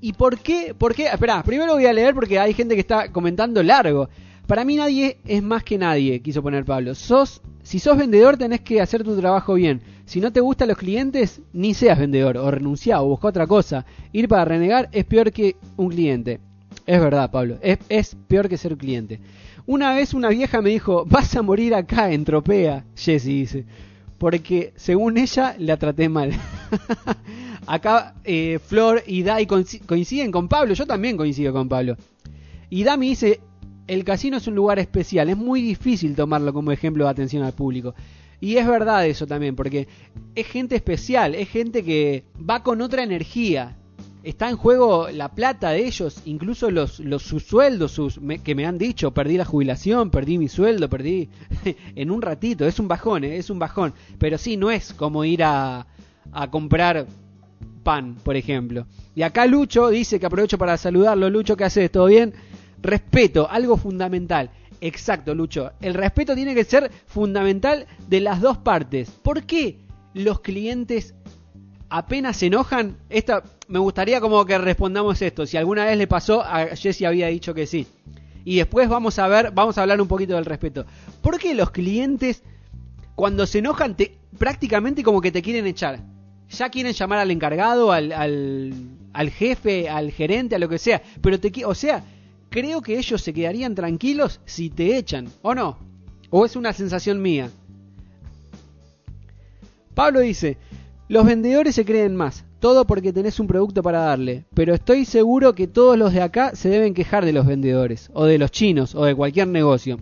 ¿Y 0.00 0.12
por 0.12 0.38
qué? 0.38 0.74
¿Por 0.76 0.94
qué? 0.94 1.06
Espera, 1.06 1.42
primero 1.42 1.72
voy 1.74 1.86
a 1.86 1.92
leer 1.92 2.14
porque 2.14 2.38
hay 2.38 2.52
gente 2.52 2.74
que 2.74 2.80
está 2.80 3.10
comentando 3.10 3.62
largo. 3.62 4.08
Para 4.46 4.64
mí 4.64 4.76
nadie 4.76 5.18
es 5.24 5.42
más 5.42 5.64
que 5.64 5.78
nadie, 5.78 6.20
quiso 6.20 6.42
poner 6.42 6.64
Pablo. 6.64 6.94
Sos, 6.94 7.40
si 7.62 7.78
sos 7.78 7.96
vendedor 7.96 8.36
tenés 8.36 8.60
que 8.60 8.80
hacer 8.80 9.02
tu 9.02 9.18
trabajo 9.18 9.54
bien. 9.54 9.82
Si 10.04 10.20
no 10.20 10.32
te 10.32 10.40
gustan 10.40 10.68
los 10.68 10.78
clientes, 10.78 11.40
ni 11.52 11.74
seas 11.74 11.98
vendedor, 11.98 12.36
o 12.36 12.48
renuncia 12.48 13.02
o 13.02 13.08
busca 13.08 13.26
otra 13.28 13.46
cosa. 13.48 13.84
Ir 14.12 14.28
para 14.28 14.44
renegar 14.44 14.88
es 14.92 15.04
peor 15.04 15.32
que 15.32 15.56
un 15.76 15.88
cliente. 15.88 16.38
Es 16.84 17.00
verdad, 17.00 17.30
Pablo, 17.30 17.58
es, 17.62 18.16
peor 18.28 18.48
que 18.48 18.56
ser 18.56 18.76
cliente. 18.76 19.20
Una 19.66 19.94
vez 19.94 20.14
una 20.14 20.28
vieja 20.28 20.60
me 20.62 20.70
dijo, 20.70 21.04
vas 21.06 21.34
a 21.36 21.42
morir 21.42 21.74
acá 21.74 22.12
en 22.12 22.24
Tropea, 22.24 22.84
Jesse 22.94 23.24
dice, 23.24 23.64
porque 24.18 24.72
según 24.76 25.18
ella 25.18 25.56
la 25.58 25.76
traté 25.76 26.08
mal. 26.08 26.32
Acá 27.66 28.14
eh, 28.22 28.60
Flor 28.64 29.02
y 29.08 29.24
Dai 29.24 29.46
coinciden 29.46 30.30
con 30.30 30.46
Pablo, 30.46 30.74
yo 30.74 30.86
también 30.86 31.16
coincido 31.16 31.52
con 31.52 31.68
Pablo. 31.68 31.96
Y 32.70 32.84
Dami 32.84 33.08
dice, 33.08 33.40
el 33.86 34.04
casino 34.04 34.36
es 34.36 34.46
un 34.46 34.54
lugar 34.54 34.78
especial, 34.78 35.28
es 35.28 35.36
muy 35.36 35.62
difícil 35.62 36.14
tomarlo 36.14 36.52
como 36.52 36.72
ejemplo 36.72 37.04
de 37.04 37.10
atención 37.10 37.42
al 37.42 37.52
público. 37.52 37.94
Y 38.40 38.56
es 38.56 38.66
verdad 38.66 39.06
eso 39.06 39.26
también, 39.26 39.56
porque 39.56 39.88
es 40.34 40.46
gente 40.46 40.76
especial, 40.76 41.34
es 41.34 41.48
gente 41.48 41.82
que 41.82 42.24
va 42.38 42.62
con 42.62 42.80
otra 42.82 43.02
energía. 43.02 43.76
Está 44.26 44.50
en 44.50 44.56
juego 44.56 45.08
la 45.12 45.28
plata 45.28 45.70
de 45.70 45.86
ellos, 45.86 46.22
incluso 46.24 46.68
los, 46.72 46.98
los 46.98 47.22
sus 47.22 47.44
sueldos, 47.44 47.92
sus, 47.92 48.18
que 48.42 48.56
me 48.56 48.66
han 48.66 48.76
dicho, 48.76 49.12
perdí 49.12 49.36
la 49.36 49.44
jubilación, 49.44 50.10
perdí 50.10 50.36
mi 50.36 50.48
sueldo, 50.48 50.90
perdí 50.90 51.28
en 51.94 52.10
un 52.10 52.20
ratito, 52.20 52.66
es 52.66 52.80
un 52.80 52.88
bajón, 52.88 53.22
eh, 53.22 53.36
es 53.36 53.50
un 53.50 53.60
bajón. 53.60 53.94
Pero 54.18 54.36
sí, 54.36 54.56
no 54.56 54.72
es 54.72 54.92
como 54.94 55.24
ir 55.24 55.44
a, 55.44 55.86
a 56.32 56.50
comprar 56.50 57.06
pan, 57.84 58.16
por 58.24 58.34
ejemplo. 58.34 58.88
Y 59.14 59.22
acá 59.22 59.46
Lucho 59.46 59.90
dice 59.90 60.18
que 60.18 60.26
aprovecho 60.26 60.58
para 60.58 60.76
saludarlo. 60.76 61.30
Lucho, 61.30 61.56
¿qué 61.56 61.62
haces? 61.62 61.92
¿Todo 61.92 62.06
bien? 62.06 62.34
Respeto, 62.82 63.48
algo 63.48 63.76
fundamental. 63.76 64.50
Exacto, 64.80 65.36
Lucho. 65.36 65.70
El 65.80 65.94
respeto 65.94 66.34
tiene 66.34 66.56
que 66.56 66.64
ser 66.64 66.90
fundamental 67.06 67.86
de 68.08 68.18
las 68.18 68.40
dos 68.40 68.58
partes. 68.58 69.08
¿Por 69.08 69.44
qué 69.44 69.78
los 70.14 70.40
clientes 70.40 71.14
apenas 71.88 72.38
se 72.38 72.46
enojan? 72.46 72.96
Esta, 73.08 73.44
me 73.68 73.78
gustaría 73.78 74.20
como 74.20 74.44
que 74.44 74.58
respondamos 74.58 75.20
esto. 75.22 75.46
Si 75.46 75.56
alguna 75.56 75.84
vez 75.84 75.98
le 75.98 76.06
pasó, 76.06 76.42
a 76.42 76.76
Jesse 76.76 77.02
había 77.02 77.26
dicho 77.28 77.54
que 77.54 77.66
sí. 77.66 77.86
Y 78.44 78.56
después 78.56 78.88
vamos 78.88 79.18
a 79.18 79.26
ver, 79.28 79.50
vamos 79.50 79.76
a 79.76 79.82
hablar 79.82 80.00
un 80.00 80.08
poquito 80.08 80.34
del 80.34 80.44
respeto. 80.44 80.86
¿Por 81.20 81.38
qué 81.38 81.54
los 81.54 81.70
clientes 81.70 82.42
cuando 83.14 83.46
se 83.46 83.58
enojan 83.58 83.96
te, 83.96 84.16
prácticamente 84.38 85.02
como 85.02 85.20
que 85.20 85.32
te 85.32 85.42
quieren 85.42 85.66
echar? 85.66 86.00
ya 86.50 86.70
quieren 86.70 86.92
llamar 86.92 87.18
al 87.18 87.30
encargado, 87.30 87.92
al, 87.92 88.12
al, 88.12 89.30
jefe, 89.30 89.88
al 89.88 90.12
gerente, 90.12 90.54
a 90.54 90.58
lo 90.58 90.68
que 90.68 90.78
sea. 90.78 91.02
Pero 91.20 91.40
te, 91.40 91.64
o 91.64 91.74
sea, 91.74 92.04
creo 92.50 92.82
que 92.82 92.98
ellos 92.98 93.20
se 93.20 93.32
quedarían 93.32 93.74
tranquilos 93.74 94.40
si 94.44 94.70
te 94.70 94.96
echan, 94.96 95.28
¿o 95.42 95.54
no? 95.54 95.78
¿O 96.30 96.44
es 96.44 96.56
una 96.56 96.72
sensación 96.72 97.20
mía? 97.20 97.50
Pablo 99.94 100.20
dice, 100.20 100.58
los 101.08 101.24
vendedores 101.24 101.74
se 101.74 101.84
creen 101.84 102.16
más, 102.16 102.44
todo 102.66 102.84
porque 102.84 103.12
tenés 103.12 103.38
un 103.38 103.46
producto 103.46 103.80
para 103.80 104.00
darle, 104.00 104.44
pero 104.52 104.74
estoy 104.74 105.04
seguro 105.04 105.54
que 105.54 105.68
todos 105.68 105.96
los 105.96 106.12
de 106.12 106.20
acá 106.20 106.56
se 106.56 106.68
deben 106.68 106.94
quejar 106.94 107.24
de 107.24 107.32
los 107.32 107.46
vendedores, 107.46 108.10
o 108.12 108.24
de 108.24 108.38
los 108.38 108.50
chinos, 108.50 108.96
o 108.96 109.04
de 109.04 109.14
cualquier 109.14 109.46
negocio. 109.46 110.00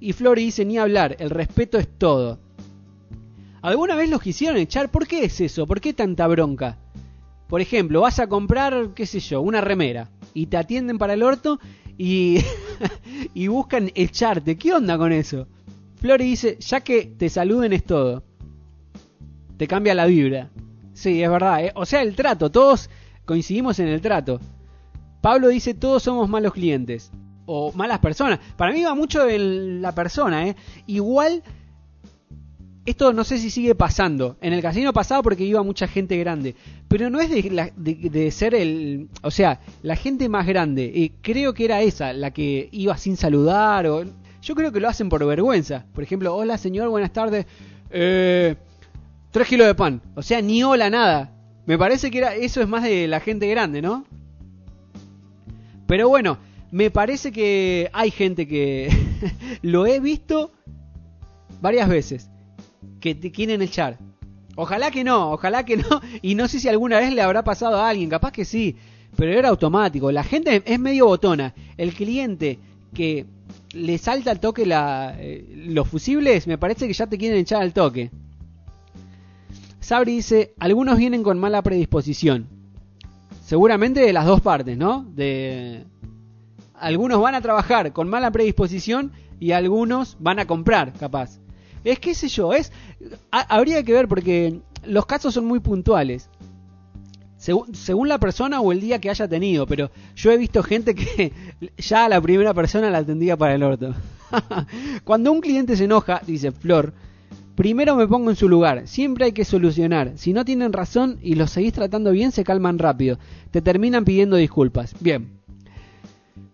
Y 0.00 0.14
Flori 0.14 0.46
dice, 0.46 0.64
ni 0.64 0.78
hablar, 0.78 1.16
el 1.18 1.28
respeto 1.28 1.76
es 1.76 1.86
todo. 1.86 2.38
¿Alguna 3.60 3.94
vez 3.94 4.08
los 4.08 4.22
quisieron 4.22 4.56
echar? 4.56 4.90
¿Por 4.90 5.06
qué 5.06 5.22
es 5.24 5.38
eso? 5.38 5.66
¿Por 5.66 5.82
qué 5.82 5.92
tanta 5.92 6.26
bronca? 6.28 6.78
Por 7.46 7.60
ejemplo, 7.60 8.00
vas 8.00 8.20
a 8.20 8.26
comprar, 8.26 8.94
qué 8.94 9.04
sé 9.04 9.20
yo, 9.20 9.42
una 9.42 9.60
remera 9.60 10.08
y 10.32 10.46
te 10.46 10.56
atienden 10.56 10.96
para 10.96 11.12
el 11.12 11.22
orto 11.22 11.60
y, 11.98 12.38
y 13.34 13.48
buscan 13.48 13.90
echarte. 13.94 14.56
¿Qué 14.56 14.72
onda 14.72 14.96
con 14.96 15.12
eso? 15.12 15.46
Flori 15.96 16.24
dice, 16.24 16.56
ya 16.58 16.80
que 16.80 17.04
te 17.04 17.28
saluden 17.28 17.74
es 17.74 17.84
todo. 17.84 18.22
Te 19.58 19.68
cambia 19.68 19.94
la 19.94 20.06
vibra. 20.06 20.48
Sí, 20.94 21.22
es 21.22 21.28
verdad. 21.28 21.64
¿eh? 21.64 21.72
O 21.74 21.84
sea, 21.84 22.00
el 22.00 22.16
trato, 22.16 22.50
todos 22.50 22.88
coincidimos 23.26 23.78
en 23.80 23.88
el 23.88 24.00
trato. 24.00 24.40
Pablo 25.20 25.48
dice, 25.48 25.74
todos 25.74 26.02
somos 26.02 26.28
malos 26.28 26.54
clientes. 26.54 27.10
O 27.46 27.72
malas 27.72 27.98
personas. 27.98 28.38
Para 28.56 28.72
mí 28.72 28.82
va 28.82 28.94
mucho 28.94 29.28
en 29.28 29.82
la 29.82 29.94
persona, 29.94 30.48
¿eh? 30.48 30.56
Igual 30.86 31.42
esto 32.86 33.12
no 33.12 33.24
sé 33.24 33.38
si 33.38 33.50
sigue 33.50 33.74
pasando. 33.74 34.36
En 34.40 34.52
el 34.52 34.62
casino 34.62 34.92
pasado 34.92 35.22
porque 35.22 35.44
iba 35.44 35.62
mucha 35.62 35.86
gente 35.86 36.16
grande. 36.16 36.54
Pero 36.88 37.10
no 37.10 37.20
es 37.20 37.30
de, 37.30 38.30
ser 38.30 38.54
el... 38.54 39.08
O 39.22 39.30
sea, 39.30 39.60
la 39.82 39.96
gente 39.96 40.28
más 40.28 40.46
grande. 40.46 41.12
Creo 41.22 41.54
que 41.54 41.64
era 41.64 41.82
esa, 41.82 42.12
la 42.12 42.30
que 42.30 42.68
iba 42.72 42.96
sin 42.96 43.16
saludar. 43.16 43.86
O, 43.86 44.04
yo 44.42 44.54
creo 44.54 44.72
que 44.72 44.80
lo 44.80 44.88
hacen 44.88 45.08
por 45.08 45.24
vergüenza. 45.26 45.86
Por 45.94 46.04
ejemplo, 46.04 46.34
hola 46.34 46.58
señor, 46.58 46.88
buenas 46.90 47.12
tardes. 47.12 47.46
Eh, 47.90 48.56
tres 49.34 49.48
kilos 49.48 49.66
de 49.66 49.74
pan. 49.74 50.00
O 50.14 50.22
sea, 50.22 50.40
ni 50.40 50.62
hola 50.62 50.88
nada. 50.90 51.32
Me 51.66 51.76
parece 51.76 52.08
que 52.08 52.18
era 52.18 52.36
eso 52.36 52.62
es 52.62 52.68
más 52.68 52.84
de 52.84 53.08
la 53.08 53.18
gente 53.18 53.48
grande, 53.48 53.82
¿no? 53.82 54.04
Pero 55.88 56.08
bueno, 56.08 56.38
me 56.70 56.92
parece 56.92 57.32
que 57.32 57.90
hay 57.92 58.12
gente 58.12 58.46
que 58.46 58.88
lo 59.62 59.86
he 59.86 59.98
visto 59.98 60.52
varias 61.60 61.88
veces 61.88 62.30
que 63.00 63.16
te 63.16 63.32
quieren 63.32 63.60
echar. 63.60 63.98
Ojalá 64.54 64.92
que 64.92 65.02
no, 65.02 65.32
ojalá 65.32 65.64
que 65.64 65.78
no. 65.78 66.00
Y 66.22 66.36
no 66.36 66.46
sé 66.46 66.60
si 66.60 66.68
alguna 66.68 67.00
vez 67.00 67.12
le 67.12 67.20
habrá 67.20 67.42
pasado 67.42 67.78
a 67.78 67.88
alguien, 67.88 68.08
capaz 68.08 68.30
que 68.30 68.44
sí, 68.44 68.76
pero 69.16 69.32
era 69.32 69.48
automático. 69.48 70.12
La 70.12 70.22
gente 70.22 70.62
es 70.64 70.78
medio 70.78 71.06
botona. 71.06 71.54
El 71.76 71.92
cliente 71.92 72.60
que 72.94 73.26
le 73.72 73.98
salta 73.98 74.30
al 74.30 74.38
toque 74.38 74.64
la, 74.64 75.16
eh, 75.18 75.44
los 75.66 75.88
fusibles, 75.88 76.46
me 76.46 76.56
parece 76.56 76.86
que 76.86 76.92
ya 76.92 77.08
te 77.08 77.18
quieren 77.18 77.40
echar 77.40 77.62
al 77.62 77.72
toque. 77.72 78.12
Sabri 79.84 80.16
dice, 80.16 80.54
algunos 80.58 80.96
vienen 80.96 81.22
con 81.22 81.38
mala 81.38 81.60
predisposición. 81.60 82.48
Seguramente 83.44 84.00
de 84.00 84.14
las 84.14 84.24
dos 84.24 84.40
partes, 84.40 84.78
¿no? 84.78 85.04
De 85.14 85.84
algunos 86.72 87.20
van 87.20 87.34
a 87.34 87.42
trabajar 87.42 87.92
con 87.92 88.08
mala 88.08 88.30
predisposición 88.30 89.12
y 89.38 89.52
algunos 89.52 90.16
van 90.18 90.38
a 90.38 90.46
comprar, 90.46 90.94
capaz. 90.94 91.38
Es 91.84 91.98
que 91.98 92.14
sé 92.14 92.28
yo, 92.28 92.54
es 92.54 92.72
habría 93.30 93.82
que 93.82 93.92
ver 93.92 94.08
porque 94.08 94.58
los 94.84 95.04
casos 95.04 95.34
son 95.34 95.44
muy 95.44 95.60
puntuales. 95.60 96.30
según 97.36 98.08
la 98.08 98.18
persona 98.18 98.62
o 98.62 98.72
el 98.72 98.80
día 98.80 98.98
que 99.02 99.10
haya 99.10 99.28
tenido, 99.28 99.66
pero 99.66 99.90
yo 100.16 100.32
he 100.32 100.38
visto 100.38 100.62
gente 100.62 100.94
que 100.94 101.30
ya 101.76 102.06
a 102.06 102.08
la 102.08 102.22
primera 102.22 102.54
persona 102.54 102.88
la 102.88 102.98
atendía 102.98 103.36
para 103.36 103.54
el 103.54 103.62
orto. 103.62 103.94
Cuando 105.04 105.30
un 105.30 105.42
cliente 105.42 105.76
se 105.76 105.84
enoja, 105.84 106.22
dice 106.26 106.52
Flor, 106.52 106.94
primero 107.54 107.96
me 107.96 108.06
pongo 108.06 108.30
en 108.30 108.36
su 108.36 108.48
lugar, 108.48 108.86
siempre 108.86 109.26
hay 109.26 109.32
que 109.32 109.44
solucionar. 109.44 110.12
Si 110.16 110.32
no 110.32 110.44
tienen 110.44 110.72
razón 110.72 111.18
y 111.22 111.34
los 111.34 111.50
seguís 111.50 111.72
tratando 111.72 112.10
bien, 112.10 112.32
se 112.32 112.44
calman 112.44 112.78
rápido. 112.78 113.18
Te 113.50 113.62
terminan 113.62 114.04
pidiendo 114.04 114.36
disculpas. 114.36 114.94
Bien. 115.00 115.40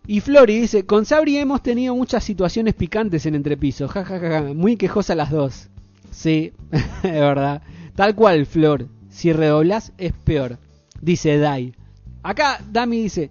Y 0.06 0.20
Flori 0.20 0.60
dice, 0.60 0.86
con 0.86 1.04
Sabri 1.04 1.36
hemos 1.36 1.62
tenido 1.62 1.94
muchas 1.94 2.24
situaciones 2.24 2.74
picantes 2.74 3.26
en 3.26 3.34
entrepiso. 3.34 3.86
Ja, 3.88 4.04
ja, 4.04 4.18
ja, 4.18 4.42
muy 4.54 4.76
quejosa 4.76 5.14
las 5.14 5.30
dos. 5.30 5.68
Sí, 6.10 6.52
es 6.72 7.12
verdad. 7.12 7.62
Tal 7.94 8.14
cual, 8.14 8.46
Flor. 8.46 8.88
Si 9.08 9.32
redoblas 9.32 9.92
es 9.98 10.12
peor 10.12 10.58
dice 11.00 11.38
Dai. 11.38 11.74
Acá 12.22 12.60
Dami 12.70 13.02
dice, 13.02 13.30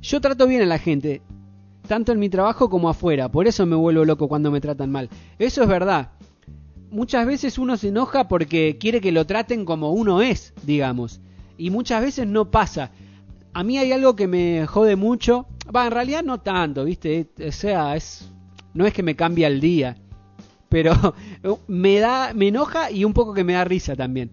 yo 0.00 0.20
trato 0.20 0.46
bien 0.46 0.62
a 0.62 0.66
la 0.66 0.78
gente, 0.78 1.22
tanto 1.86 2.12
en 2.12 2.18
mi 2.18 2.28
trabajo 2.28 2.68
como 2.68 2.88
afuera, 2.88 3.28
por 3.28 3.46
eso 3.46 3.64
me 3.66 3.76
vuelvo 3.76 4.04
loco 4.04 4.28
cuando 4.28 4.50
me 4.50 4.60
tratan 4.60 4.90
mal. 4.90 5.08
Eso 5.38 5.62
es 5.62 5.68
verdad. 5.68 6.10
Muchas 6.90 7.26
veces 7.26 7.58
uno 7.58 7.76
se 7.76 7.88
enoja 7.88 8.28
porque 8.28 8.78
quiere 8.78 9.00
que 9.00 9.12
lo 9.12 9.26
traten 9.26 9.64
como 9.64 9.92
uno 9.92 10.22
es, 10.22 10.54
digamos. 10.64 11.20
Y 11.56 11.70
muchas 11.70 12.02
veces 12.02 12.26
no 12.26 12.50
pasa. 12.50 12.92
A 13.52 13.64
mí 13.64 13.78
hay 13.78 13.92
algo 13.92 14.16
que 14.16 14.26
me 14.26 14.66
jode 14.66 14.96
mucho. 14.96 15.46
Va, 15.74 15.86
en 15.86 15.92
realidad 15.92 16.22
no 16.22 16.40
tanto, 16.40 16.84
¿viste? 16.84 17.28
O 17.46 17.52
sea, 17.52 17.96
es 17.96 18.30
no 18.74 18.86
es 18.86 18.92
que 18.92 19.02
me 19.02 19.16
cambie 19.16 19.46
el 19.46 19.60
día, 19.60 19.96
pero 20.68 20.92
me 21.66 21.98
da 21.98 22.32
me 22.34 22.48
enoja 22.48 22.90
y 22.90 23.04
un 23.04 23.12
poco 23.12 23.34
que 23.34 23.44
me 23.44 23.54
da 23.54 23.64
risa 23.64 23.96
también 23.96 24.30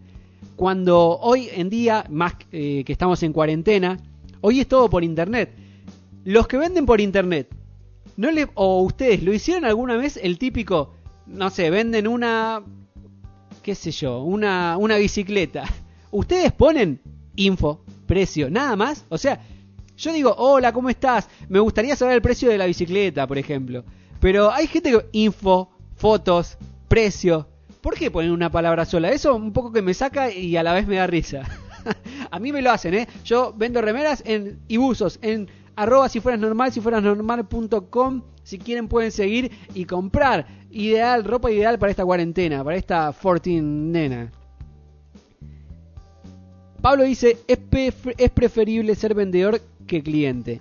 cuando 0.55 1.17
hoy 1.19 1.49
en 1.53 1.69
día, 1.69 2.05
más 2.09 2.33
eh, 2.51 2.83
que 2.85 2.93
estamos 2.93 3.21
en 3.23 3.33
cuarentena, 3.33 3.97
hoy 4.41 4.61
es 4.61 4.67
todo 4.67 4.89
por 4.89 5.03
internet. 5.03 5.53
Los 6.23 6.47
que 6.47 6.57
venden 6.57 6.85
por 6.85 7.01
internet, 7.01 7.53
no 8.17 8.31
le, 8.31 8.47
o 8.55 8.81
ustedes, 8.81 9.21
¿lo 9.21 9.33
hicieron 9.33 9.65
alguna 9.65 9.97
vez 9.97 10.17
el 10.21 10.37
típico, 10.39 10.94
no 11.27 11.49
sé, 11.49 11.69
venden 11.69 12.07
una, 12.07 12.63
qué 13.61 13.75
sé 13.75 13.91
yo, 13.91 14.21
una, 14.23 14.77
una 14.77 14.97
bicicleta? 14.97 15.63
Ustedes 16.11 16.51
ponen 16.51 17.01
info, 17.35 17.83
precio, 18.05 18.49
nada 18.49 18.75
más. 18.75 19.05
O 19.09 19.17
sea, 19.17 19.41
yo 19.97 20.13
digo, 20.13 20.33
hola, 20.37 20.71
¿cómo 20.73 20.89
estás? 20.89 21.29
Me 21.49 21.59
gustaría 21.59 21.95
saber 21.95 22.15
el 22.15 22.21
precio 22.21 22.49
de 22.49 22.57
la 22.57 22.65
bicicleta, 22.65 23.27
por 23.27 23.37
ejemplo. 23.37 23.83
Pero 24.19 24.51
hay 24.51 24.67
gente 24.67 24.91
que 24.91 25.05
info, 25.11 25.69
fotos, 25.95 26.57
precio, 26.87 27.47
¿Por 27.85 27.93
qué 27.93 28.09
ponen 28.09 28.31
una 28.31 28.49
palabra 28.49 28.83
sola? 28.83 29.11
Eso 29.11 29.35
un 29.35 29.53
poco 29.53 29.71
que 29.71 29.83
me 29.83 29.93
saca 29.93 30.31
y 30.31 30.57
a 30.57 30.63
la 30.63 30.73
vez 30.73 30.87
me 30.87 30.95
da 30.95 31.05
risa. 31.05 31.43
a 32.31 32.39
mí 32.39 32.51
me 32.51 32.63
lo 32.63 32.71
hacen, 32.71 32.95
¿eh? 32.95 33.07
Yo 33.23 33.53
vendo 33.55 33.79
remeras 33.79 34.23
en 34.25 34.57
y 34.67 34.79
en 35.21 35.47
arroba 35.75 36.09
si 36.09 36.19
fueras 36.19 36.41
normal, 36.41 36.73
si 36.73 36.81
fueras 36.81 37.03
normal.com. 37.03 38.23
Si 38.41 38.57
quieren 38.57 38.87
pueden 38.87 39.11
seguir 39.11 39.51
y 39.75 39.85
comprar. 39.85 40.47
Ideal, 40.75 41.23
ropa 41.23 41.49
ideal 41.49 41.79
para 41.79 41.89
esta 41.89 42.03
cuarentena, 42.03 42.61
para 42.61 42.75
esta 42.75 43.13
14 43.13 43.61
nena. 43.61 44.29
Pablo 46.81 47.05
dice, 47.05 47.37
es, 47.47 47.59
es 48.17 48.31
preferible 48.31 48.93
ser 48.95 49.13
vendedor 49.13 49.61
que 49.87 50.03
cliente. 50.03 50.59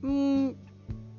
Mm, 0.00 0.48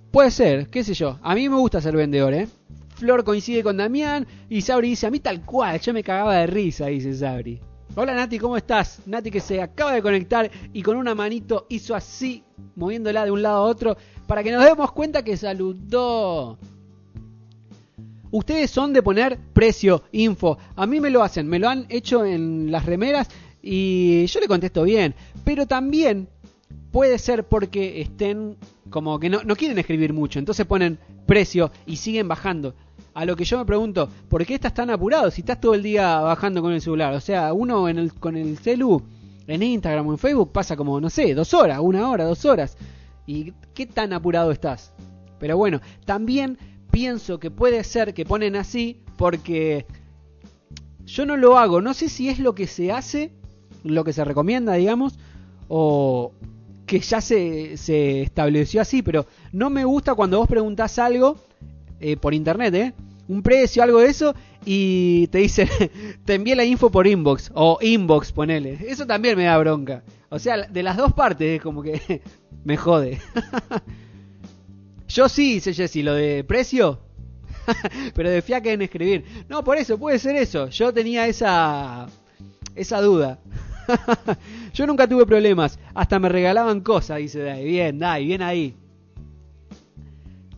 puede 0.09 0.31
ser, 0.31 0.69
qué 0.69 0.83
sé 0.83 0.95
yo. 0.95 1.19
A 1.21 1.35
mí 1.35 1.47
me 1.47 1.57
gusta 1.57 1.81
ser 1.81 1.95
vendedor, 1.95 2.33
¿eh? 2.33 2.47
Flor 2.95 3.23
coincide 3.23 3.61
con 3.61 3.77
Damián 3.77 4.25
y 4.49 4.61
Sabri 4.61 4.89
dice, 4.89 5.05
a 5.05 5.11
mí 5.11 5.19
tal 5.19 5.45
cual, 5.45 5.79
yo 5.79 5.93
me 5.93 6.03
cagaba 6.03 6.37
de 6.37 6.47
risa, 6.47 6.87
dice 6.87 7.13
Sabri. 7.13 7.61
Hola 7.93 8.15
Nati, 8.15 8.39
¿cómo 8.39 8.57
estás? 8.57 9.03
Nati 9.05 9.29
que 9.29 9.39
se 9.39 9.61
acaba 9.61 9.93
de 9.93 10.01
conectar 10.01 10.49
y 10.73 10.81
con 10.81 10.97
una 10.97 11.13
manito 11.13 11.67
hizo 11.69 11.93
así, 11.93 12.43
moviéndola 12.75 13.23
de 13.23 13.29
un 13.29 13.43
lado 13.43 13.57
a 13.57 13.67
otro, 13.67 13.97
para 14.25 14.41
que 14.41 14.51
nos 14.51 14.65
demos 14.65 14.91
cuenta 14.93 15.23
que 15.23 15.37
saludó. 15.37 16.57
Ustedes 18.33 18.71
son 18.71 18.93
de 18.93 19.03
poner 19.03 19.37
precio, 19.53 20.05
info. 20.11 20.57
A 20.75 20.87
mí 20.87 20.99
me 20.99 21.11
lo 21.11 21.21
hacen, 21.21 21.47
me 21.47 21.59
lo 21.59 21.69
han 21.69 21.85
hecho 21.89 22.25
en 22.25 22.71
las 22.71 22.83
remeras 22.83 23.29
y 23.61 24.25
yo 24.25 24.39
le 24.39 24.47
contesto 24.47 24.81
bien. 24.81 25.13
Pero 25.43 25.67
también 25.67 26.27
puede 26.91 27.19
ser 27.19 27.43
porque 27.43 28.01
estén 28.01 28.57
como 28.89 29.19
que 29.19 29.29
no, 29.29 29.43
no 29.43 29.55
quieren 29.55 29.77
escribir 29.77 30.13
mucho, 30.13 30.39
entonces 30.39 30.65
ponen 30.65 30.97
precio 31.27 31.69
y 31.85 31.97
siguen 31.97 32.27
bajando. 32.27 32.73
A 33.13 33.23
lo 33.23 33.35
que 33.35 33.45
yo 33.45 33.59
me 33.59 33.65
pregunto, 33.65 34.09
¿por 34.29 34.43
qué 34.47 34.55
estás 34.55 34.73
tan 34.73 34.89
apurado 34.89 35.29
si 35.29 35.41
estás 35.41 35.61
todo 35.61 35.75
el 35.75 35.83
día 35.83 36.19
bajando 36.19 36.63
con 36.63 36.73
el 36.73 36.81
celular? 36.81 37.13
O 37.13 37.21
sea, 37.21 37.53
uno 37.53 37.87
en 37.87 37.99
el, 37.99 38.15
con 38.15 38.35
el 38.35 38.57
celu, 38.57 38.99
en 39.45 39.61
Instagram 39.61 40.07
o 40.07 40.11
en 40.11 40.17
Facebook 40.17 40.51
pasa 40.51 40.75
como, 40.75 40.99
no 40.99 41.11
sé, 41.11 41.35
dos 41.35 41.53
horas, 41.53 41.77
una 41.83 42.09
hora, 42.09 42.23
dos 42.23 42.45
horas. 42.45 42.77
¿Y 43.27 43.53
qué 43.75 43.85
tan 43.85 44.11
apurado 44.11 44.51
estás? 44.51 44.91
Pero 45.37 45.55
bueno, 45.55 45.81
también 46.05 46.57
pienso 46.93 47.39
que 47.39 47.49
puede 47.49 47.83
ser 47.83 48.13
que 48.13 48.23
ponen 48.23 48.55
así 48.55 49.01
porque 49.17 49.87
yo 51.05 51.25
no 51.25 51.35
lo 51.37 51.57
hago. 51.57 51.81
No 51.81 51.95
sé 51.95 52.07
si 52.07 52.29
es 52.29 52.37
lo 52.37 52.53
que 52.53 52.67
se 52.67 52.91
hace, 52.91 53.31
lo 53.83 54.03
que 54.03 54.13
se 54.13 54.23
recomienda, 54.23 54.73
digamos, 54.73 55.17
o, 55.67 56.31
que 56.85 56.99
ya 56.99 57.19
se, 57.19 57.77
se 57.77 58.21
estableció 58.21 58.79
así, 58.79 59.01
pero 59.01 59.25
no 59.51 59.71
me 59.71 59.85
gusta 59.85 60.13
cuando 60.13 60.37
vos 60.37 60.47
preguntás 60.47 60.99
algo 60.99 61.37
eh, 61.99 62.15
por 62.15 62.35
internet, 62.35 62.75
¿eh? 62.75 62.93
Un 63.27 63.41
precio, 63.41 63.81
algo 63.81 63.99
de 63.99 64.09
eso, 64.09 64.35
y 64.63 65.25
te 65.27 65.39
dice, 65.39 65.67
te 66.25 66.35
envié 66.35 66.55
la 66.55 66.63
info 66.63 66.91
por 66.91 67.07
inbox, 67.07 67.49
o 67.55 67.79
inbox, 67.81 68.31
ponele. 68.31 68.77
Eso 68.87 69.07
también 69.07 69.35
me 69.35 69.45
da 69.45 69.57
bronca. 69.57 70.03
O 70.29 70.37
sea, 70.37 70.67
de 70.67 70.83
las 70.83 70.95
dos 70.95 71.13
partes 71.13 71.55
es 71.55 71.61
como 71.61 71.81
que 71.81 72.21
me 72.63 72.77
jode. 72.77 73.19
Yo 75.13 75.29
sí, 75.29 75.53
dice 75.53 75.75
Jessy, 75.75 76.01
lo 76.01 76.15
de 76.15 76.43
precio, 76.43 76.99
pero 78.15 78.31
de 78.31 78.41
fiaca 78.41 78.71
en 78.71 78.81
escribir. 78.81 79.23
No, 79.47 79.63
por 79.63 79.77
eso, 79.77 79.99
puede 79.99 80.17
ser 80.17 80.35
eso. 80.35 80.69
Yo 80.69 80.91
tenía 80.91 81.27
esa, 81.27 82.07
esa 82.73 82.99
duda. 82.99 83.37
Yo 84.73 84.87
nunca 84.87 85.07
tuve 85.07 85.27
problemas, 85.27 85.77
hasta 85.93 86.17
me 86.17 86.29
regalaban 86.29 86.81
cosas, 86.81 87.19
dice 87.19 87.43
Dai. 87.43 87.63
Bien, 87.63 87.99
Dai, 87.99 88.25
bien 88.25 88.41
ahí. 88.41 88.73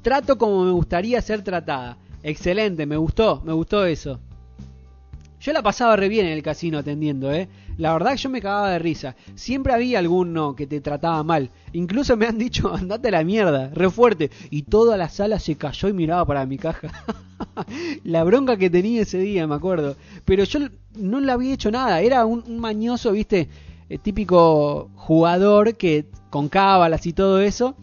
Trato 0.01 0.37
como 0.37 0.63
me 0.63 0.71
gustaría 0.71 1.21
ser 1.21 1.43
tratada. 1.43 1.97
Excelente, 2.23 2.85
me 2.85 2.95
gustó, 2.95 3.41
me 3.43 3.51
gustó 3.51 3.85
eso. 3.85 4.21
Yo 5.41 5.51
la 5.51 5.61
pasaba 5.63 5.97
re 5.97 6.07
bien 6.07 6.27
en 6.27 6.31
el 6.31 6.41
casino 6.41 6.77
atendiendo, 6.77 7.29
¿eh? 7.29 7.49
La 7.77 7.91
verdad 7.91 8.11
que 8.11 8.17
yo 8.17 8.29
me 8.29 8.41
cagaba 8.41 8.71
de 8.71 8.79
risa. 8.79 9.15
Siempre 9.35 9.73
había 9.73 9.99
alguno 9.99 10.55
que 10.55 10.65
te 10.65 10.79
trataba 10.79 11.21
mal. 11.23 11.49
Incluso 11.73 12.15
me 12.15 12.25
han 12.25 12.37
dicho, 12.37 12.73
andate 12.73 13.09
a 13.09 13.11
la 13.11 13.23
mierda, 13.23 13.69
re 13.73 13.89
fuerte. 13.89 14.31
Y 14.49 14.63
toda 14.63 14.95
la 14.97 15.09
sala 15.09 15.39
se 15.39 15.55
cayó 15.55 15.89
y 15.89 15.93
miraba 15.93 16.25
para 16.25 16.45
mi 16.45 16.57
caja. 16.57 16.89
la 18.03 18.23
bronca 18.23 18.57
que 18.57 18.69
tenía 18.69 19.01
ese 19.01 19.17
día, 19.17 19.45
me 19.47 19.55
acuerdo. 19.55 19.97
Pero 20.23 20.43
yo 20.45 20.59
no 20.97 21.19
le 21.19 21.31
había 21.31 21.53
hecho 21.53 21.69
nada. 21.69 21.99
Era 21.99 22.25
un, 22.25 22.59
mañoso, 22.59 23.11
viste, 23.11 23.49
eh, 23.89 23.97
típico 23.97 24.89
jugador 24.95 25.75
que 25.75 26.05
con 26.29 26.47
cábalas 26.47 27.05
y 27.05 27.13
todo 27.13 27.41
eso. 27.41 27.75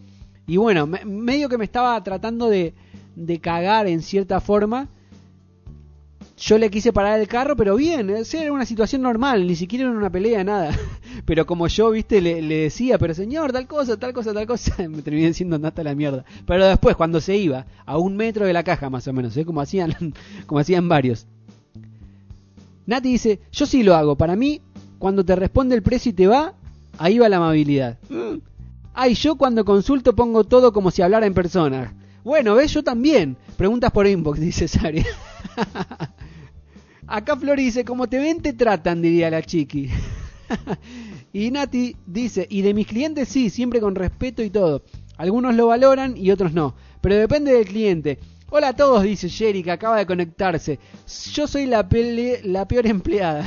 Y 0.47 0.57
bueno, 0.57 0.87
medio 0.87 1.49
que 1.49 1.59
me 1.59 1.65
estaba 1.65 2.03
tratando 2.03 2.49
de, 2.49 2.75
de 3.15 3.41
cagar 3.41 3.87
en 3.87 4.03
cierta 4.03 4.41
forma 4.41 4.89
yo 6.43 6.59
le 6.59 6.71
quise 6.71 6.93
parar 6.93 7.21
el 7.21 7.29
carro, 7.29 7.55
pero 7.55 7.77
bien, 7.77 8.11
era 8.11 8.53
una 8.53 8.67
situación 8.67 9.01
normal, 9.01 9.47
ni 9.47 9.55
siquiera 9.55 9.85
era 9.85 9.97
una 9.97 10.11
pelea, 10.11 10.43
nada. 10.43 10.77
Pero 11.25 11.47
como 11.47 11.69
yo, 11.69 11.91
viste, 11.93 12.21
le, 12.21 12.43
decía, 12.43 12.99
pero 12.99 13.15
señor, 13.15 13.53
tal 13.53 13.69
cosa, 13.69 13.97
tal 13.97 14.13
cosa, 14.13 14.35
tal 14.35 14.47
cosa, 14.47 14.75
me 14.89 15.03
terminé 15.03 15.29
diciendo 15.29 15.61
hasta 15.63 15.85
la 15.85 15.95
mierda. 15.95 16.25
Pero 16.45 16.67
después, 16.67 16.97
cuando 16.97 17.21
se 17.21 17.37
iba, 17.37 17.67
a 17.87 17.97
un 17.97 18.17
metro 18.17 18.45
de 18.45 18.53
la 18.53 18.65
caja 18.65 18.91
más 18.91 19.07
o 19.07 19.13
menos, 19.13 19.37
¿eh? 19.37 19.45
como, 19.45 19.61
hacían, 19.61 20.15
como 20.47 20.59
hacían 20.59 20.89
varios. 20.89 21.27
Nati 22.87 23.13
dice, 23.13 23.39
yo 23.53 23.67
sí 23.67 23.85
lo 23.85 23.95
hago, 23.95 24.17
para 24.17 24.35
mí, 24.35 24.61
cuando 24.99 25.25
te 25.25 25.37
responde 25.37 25.77
el 25.77 25.83
precio 25.83 26.11
y 26.11 26.15
te 26.15 26.27
va, 26.27 26.55
ahí 26.99 27.19
va 27.19 27.29
la 27.29 27.37
amabilidad. 27.37 27.99
Mm. 28.09 28.39
Ay, 28.95 29.15
yo 29.15 29.37
cuando 29.37 29.65
consulto 29.65 30.17
pongo 30.17 30.43
todo 30.43 30.73
como 30.73 30.91
si 30.91 31.03
hablara 31.03 31.27
en 31.27 31.35
persona. 31.35 31.95
Bueno, 32.25 32.57
¿ves? 32.57 32.73
Yo 32.73 32.83
también. 32.83 33.37
Preguntas 33.57 33.93
por 33.93 34.09
inbox, 34.09 34.41
dice 34.41 34.67
Sari. 34.67 35.05
Acá 37.13 37.37
Flori 37.37 37.65
dice, 37.65 37.85
como 37.85 38.09
te 38.09 38.19
ven, 38.19 38.41
te 38.41 38.55
tratan, 38.55 39.03
diría 39.03 39.29
la 39.29 39.43
chiqui. 39.43 39.91
y 41.35 41.51
Nati 41.51 41.95
dice, 42.07 42.47
y 42.49 42.63
de 42.63 42.73
mis 42.73 42.87
clientes 42.87 43.29
sí, 43.29 43.51
siempre 43.51 43.81
con 43.81 43.95
respeto 43.95 44.43
y 44.43 44.49
todo. 44.49 44.83
Algunos 45.19 45.55
lo 45.55 45.67
valoran 45.67 46.17
y 46.17 46.31
otros 46.31 46.55
no. 46.55 46.75
Pero 47.03 47.17
depende 47.17 47.53
del 47.53 47.67
cliente. 47.67 48.19
Hola 48.49 48.69
a 48.69 48.73
todos, 48.73 49.03
dice 49.03 49.29
Jerry, 49.29 49.63
que 49.63 49.73
acaba 49.73 49.99
de 49.99 50.07
conectarse. 50.07 50.79
Yo 51.35 51.47
soy 51.47 51.67
la, 51.67 51.87
la 52.45 52.67
peor 52.67 52.87
empleada. 52.87 53.47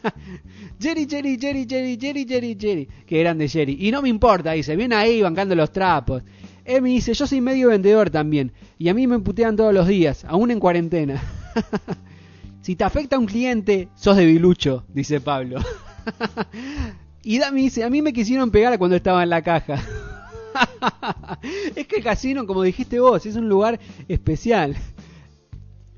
Jerry, 0.80 1.06
Jerry, 1.06 1.36
Jerry, 1.38 1.66
Jerry, 1.68 1.98
Jerry, 2.00 2.24
Jerry, 2.26 2.56
Jerry. 2.58 2.88
Qué 3.04 3.18
grande 3.18 3.46
Jerry. 3.46 3.76
Y 3.78 3.90
no 3.90 4.00
me 4.00 4.08
importa, 4.08 4.52
dice, 4.52 4.74
viene 4.74 4.94
ahí 4.94 5.20
bancando 5.20 5.54
los 5.54 5.70
trapos. 5.70 6.22
Emi 6.64 6.94
dice, 6.94 7.12
yo 7.12 7.26
soy 7.26 7.42
medio 7.42 7.68
vendedor 7.68 8.08
también. 8.08 8.52
Y 8.78 8.88
a 8.88 8.94
mí 8.94 9.06
me 9.06 9.18
putean 9.18 9.54
todos 9.54 9.74
los 9.74 9.86
días, 9.86 10.24
aún 10.24 10.50
en 10.50 10.58
cuarentena. 10.58 11.22
Si 12.60 12.76
te 12.76 12.84
afecta 12.84 13.18
un 13.18 13.26
cliente, 13.26 13.88
sos 13.94 14.16
debilucho, 14.16 14.84
dice 14.88 15.20
Pablo. 15.20 15.60
y 17.22 17.38
Dami 17.38 17.62
dice, 17.62 17.84
a 17.84 17.90
mí 17.90 18.02
me 18.02 18.12
quisieron 18.12 18.50
pegar 18.50 18.78
cuando 18.78 18.96
estaba 18.96 19.22
en 19.22 19.30
la 19.30 19.42
caja. 19.42 19.82
es 21.74 21.86
que 21.86 21.96
el 21.96 22.04
casino, 22.04 22.46
como 22.46 22.62
dijiste 22.62 23.00
vos, 23.00 23.24
es 23.24 23.36
un 23.36 23.48
lugar 23.48 23.80
especial. 24.08 24.76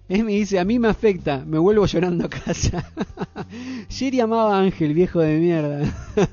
Él 0.09 0.25
me 0.25 0.33
dice, 0.33 0.59
a 0.59 0.65
mí 0.65 0.79
me 0.79 0.89
afecta, 0.89 1.43
me 1.47 1.59
vuelvo 1.59 1.87
llorando 1.87 2.27
a 2.27 2.29
casa. 2.29 2.93
Jerry 3.89 4.21
amaba 4.21 4.59
a 4.59 4.61
Ángel, 4.61 4.95
viejo 4.95 5.21
de 5.21 5.39
mierda. 5.39 5.93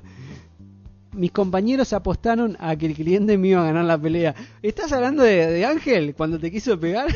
Mis 1.13 1.31
compañeros 1.31 1.93
apostaron 1.93 2.55
a 2.59 2.75
que 2.75 2.85
el 2.87 2.93
cliente 2.93 3.37
me 3.37 3.49
iba 3.49 3.61
a 3.61 3.65
ganar 3.65 3.85
la 3.85 3.97
pelea. 3.97 4.35
¿Estás 4.61 4.91
hablando 4.91 5.23
de, 5.23 5.65
Ángel 5.65 6.13
cuando 6.13 6.39
te 6.39 6.51
quiso 6.51 6.79
pegar? 6.79 7.07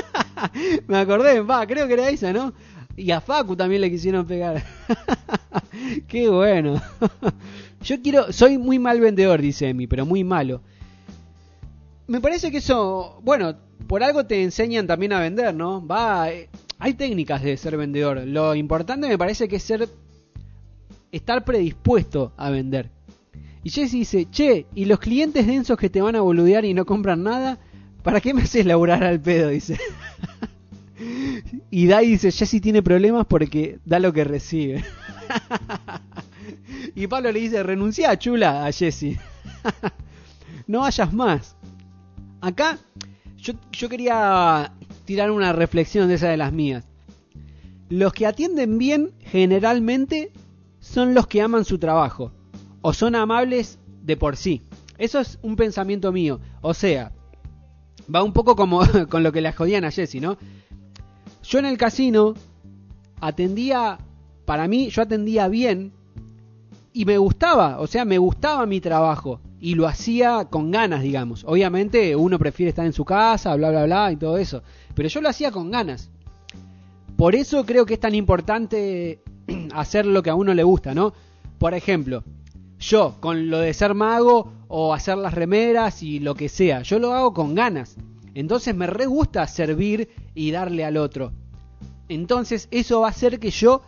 me 0.86 0.98
acordé, 0.98 1.40
va, 1.40 1.66
creo 1.66 1.86
que 1.86 1.94
era 1.94 2.08
esa, 2.10 2.32
¿no? 2.32 2.52
Y 2.96 3.10
a 3.10 3.20
Facu 3.20 3.56
también 3.56 3.80
le 3.80 3.90
quisieron 3.90 4.26
pegar. 4.26 4.62
Qué 6.08 6.28
bueno. 6.28 6.80
Yo 7.82 8.00
quiero, 8.02 8.32
soy 8.32 8.58
muy 8.58 8.78
mal 8.78 9.00
vendedor, 9.00 9.40
dice 9.40 9.68
Emi, 9.68 9.86
pero 9.86 10.04
muy 10.06 10.24
malo. 10.24 10.60
Me 12.06 12.20
parece 12.20 12.50
que 12.50 12.58
eso, 12.58 13.20
bueno, 13.22 13.56
por 13.86 14.02
algo 14.02 14.26
te 14.26 14.42
enseñan 14.42 14.86
también 14.86 15.12
a 15.12 15.20
vender, 15.20 15.54
¿no? 15.54 15.84
Va, 15.84 16.30
eh, 16.30 16.48
hay 16.78 16.94
técnicas 16.94 17.42
de 17.42 17.56
ser 17.56 17.76
vendedor. 17.76 18.26
Lo 18.26 18.54
importante 18.54 19.08
me 19.08 19.18
parece 19.18 19.48
que 19.48 19.56
es 19.56 19.62
ser, 19.62 19.88
estar 21.10 21.44
predispuesto 21.44 22.32
a 22.36 22.50
vender. 22.50 22.90
Y 23.64 23.70
Jesse 23.70 23.92
dice, 23.92 24.28
che, 24.30 24.66
¿y 24.74 24.84
los 24.84 24.98
clientes 24.98 25.46
densos 25.46 25.78
que 25.78 25.88
te 25.88 26.02
van 26.02 26.16
a 26.16 26.20
boludear 26.20 26.64
y 26.64 26.74
no 26.74 26.84
compran 26.84 27.22
nada? 27.22 27.58
¿Para 28.02 28.20
qué 28.20 28.34
me 28.34 28.42
haces 28.42 28.66
laburar 28.66 29.04
al 29.04 29.20
pedo? 29.20 29.48
Dice. 29.48 29.78
y 31.70 31.86
Dai 31.86 32.06
dice, 32.06 32.32
Jesse 32.32 32.60
tiene 32.60 32.82
problemas 32.82 33.26
porque 33.26 33.78
da 33.84 33.98
lo 33.98 34.12
que 34.12 34.24
recibe. 34.24 34.84
y 36.94 37.06
Pablo 37.06 37.32
le 37.32 37.40
dice, 37.40 37.62
renuncia 37.62 38.18
chula 38.18 38.66
a 38.66 38.72
Jesse. 38.72 39.18
no 40.66 40.80
vayas 40.80 41.12
más. 41.12 41.56
Acá 42.40 42.78
yo, 43.36 43.54
yo 43.72 43.88
quería 43.88 44.72
tirar 45.04 45.30
una 45.30 45.52
reflexión 45.52 46.08
de 46.08 46.14
esa 46.14 46.28
de 46.28 46.36
las 46.36 46.52
mías. 46.52 46.84
Los 47.88 48.12
que 48.12 48.26
atienden 48.26 48.78
bien 48.78 49.12
generalmente 49.20 50.32
son 50.80 51.14
los 51.14 51.26
que 51.26 51.42
aman 51.42 51.64
su 51.64 51.78
trabajo 51.78 52.32
o 52.80 52.92
son 52.92 53.14
amables 53.14 53.78
de 54.02 54.16
por 54.16 54.36
sí. 54.36 54.62
Eso 54.98 55.20
es 55.20 55.38
un 55.42 55.56
pensamiento 55.56 56.12
mío. 56.12 56.40
O 56.60 56.74
sea, 56.74 57.12
va 58.14 58.22
un 58.22 58.32
poco 58.32 58.56
como 58.56 58.82
con 59.08 59.22
lo 59.22 59.32
que 59.32 59.40
le 59.40 59.52
jodían 59.52 59.84
a 59.84 59.90
Jesse, 59.90 60.20
¿no? 60.20 60.36
Yo 61.42 61.58
en 61.58 61.66
el 61.66 61.78
casino 61.78 62.34
atendía, 63.20 63.98
para 64.44 64.68
mí, 64.68 64.88
yo 64.90 65.02
atendía 65.02 65.48
bien 65.48 65.92
y 66.92 67.04
me 67.04 67.18
gustaba, 67.18 67.80
o 67.80 67.86
sea, 67.86 68.04
me 68.04 68.18
gustaba 68.18 68.66
mi 68.66 68.80
trabajo 68.80 69.40
y 69.60 69.74
lo 69.74 69.86
hacía 69.86 70.46
con 70.50 70.70
ganas, 70.70 71.02
digamos. 71.02 71.44
Obviamente 71.46 72.14
uno 72.16 72.38
prefiere 72.38 72.70
estar 72.70 72.84
en 72.84 72.92
su 72.92 73.04
casa, 73.04 73.54
bla, 73.56 73.70
bla, 73.70 73.84
bla 73.84 74.12
y 74.12 74.16
todo 74.16 74.36
eso, 74.36 74.62
pero 74.94 75.08
yo 75.08 75.20
lo 75.20 75.28
hacía 75.28 75.50
con 75.50 75.70
ganas. 75.70 76.10
Por 77.16 77.34
eso 77.34 77.64
creo 77.64 77.86
que 77.86 77.94
es 77.94 78.00
tan 78.00 78.14
importante 78.14 79.22
hacer 79.74 80.06
lo 80.06 80.22
que 80.22 80.30
a 80.30 80.34
uno 80.34 80.54
le 80.54 80.62
gusta, 80.62 80.94
¿no? 80.94 81.12
Por 81.58 81.74
ejemplo, 81.74 82.24
yo, 82.78 83.16
con 83.20 83.48
lo 83.48 83.60
de 83.60 83.72
ser 83.74 83.94
mago 83.94 84.52
o 84.74 84.94
hacer 84.94 85.18
las 85.18 85.34
remeras 85.34 86.02
y 86.02 86.18
lo 86.18 86.34
que 86.34 86.48
sea, 86.48 86.80
yo 86.80 86.98
lo 86.98 87.12
hago 87.12 87.34
con 87.34 87.54
ganas. 87.54 87.96
Entonces 88.32 88.74
me 88.74 88.86
re 88.86 89.04
gusta 89.04 89.46
servir 89.46 90.08
y 90.34 90.50
darle 90.50 90.82
al 90.86 90.96
otro. 90.96 91.34
Entonces 92.08 92.68
eso 92.70 93.02
va 93.02 93.08
a 93.08 93.10
hacer 93.10 93.38
que 93.38 93.50
yo 93.50 93.82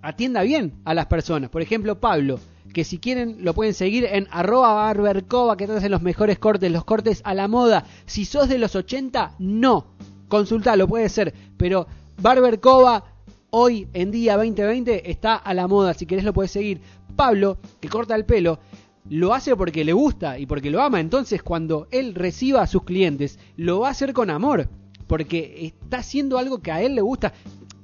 atienda 0.00 0.42
bien 0.42 0.74
a 0.84 0.94
las 0.94 1.06
personas. 1.06 1.50
Por 1.50 1.62
ejemplo, 1.62 1.98
Pablo, 1.98 2.38
que 2.72 2.84
si 2.84 2.98
quieren 2.98 3.38
lo 3.44 3.54
pueden 3.54 3.74
seguir 3.74 4.04
en 4.04 4.28
arroba 4.30 4.72
barbercova, 4.72 5.56
que 5.56 5.66
te 5.66 5.72
hacen 5.72 5.90
los 5.90 6.02
mejores 6.02 6.38
cortes, 6.38 6.70
los 6.70 6.84
cortes 6.84 7.20
a 7.24 7.34
la 7.34 7.48
moda. 7.48 7.84
Si 8.06 8.24
sos 8.24 8.48
de 8.48 8.58
los 8.58 8.76
80, 8.76 9.34
no. 9.40 9.86
Consultalo, 10.28 10.86
puede 10.86 11.08
ser. 11.08 11.34
Pero 11.56 11.88
barbercova 12.18 13.02
hoy 13.50 13.88
en 13.94 14.12
día 14.12 14.36
2020 14.36 15.10
está 15.10 15.34
a 15.34 15.52
la 15.54 15.66
moda. 15.66 15.92
Si 15.92 16.06
querés 16.06 16.24
lo 16.24 16.32
puedes 16.32 16.52
seguir. 16.52 16.80
Pablo, 17.16 17.58
que 17.80 17.88
corta 17.88 18.14
el 18.14 18.24
pelo, 18.24 18.60
lo 19.08 19.34
hace 19.34 19.56
porque 19.56 19.84
le 19.84 19.92
gusta 19.92 20.38
y 20.38 20.46
porque 20.46 20.70
lo 20.70 20.82
ama. 20.82 21.00
Entonces, 21.00 21.42
cuando 21.42 21.88
él 21.90 22.14
reciba 22.14 22.62
a 22.62 22.66
sus 22.66 22.84
clientes, 22.84 23.38
lo 23.56 23.80
va 23.80 23.88
a 23.88 23.92
hacer 23.92 24.12
con 24.12 24.30
amor. 24.30 24.68
Porque 25.06 25.66
está 25.66 25.98
haciendo 25.98 26.38
algo 26.38 26.62
que 26.62 26.72
a 26.72 26.82
él 26.82 26.94
le 26.94 27.02
gusta. 27.02 27.32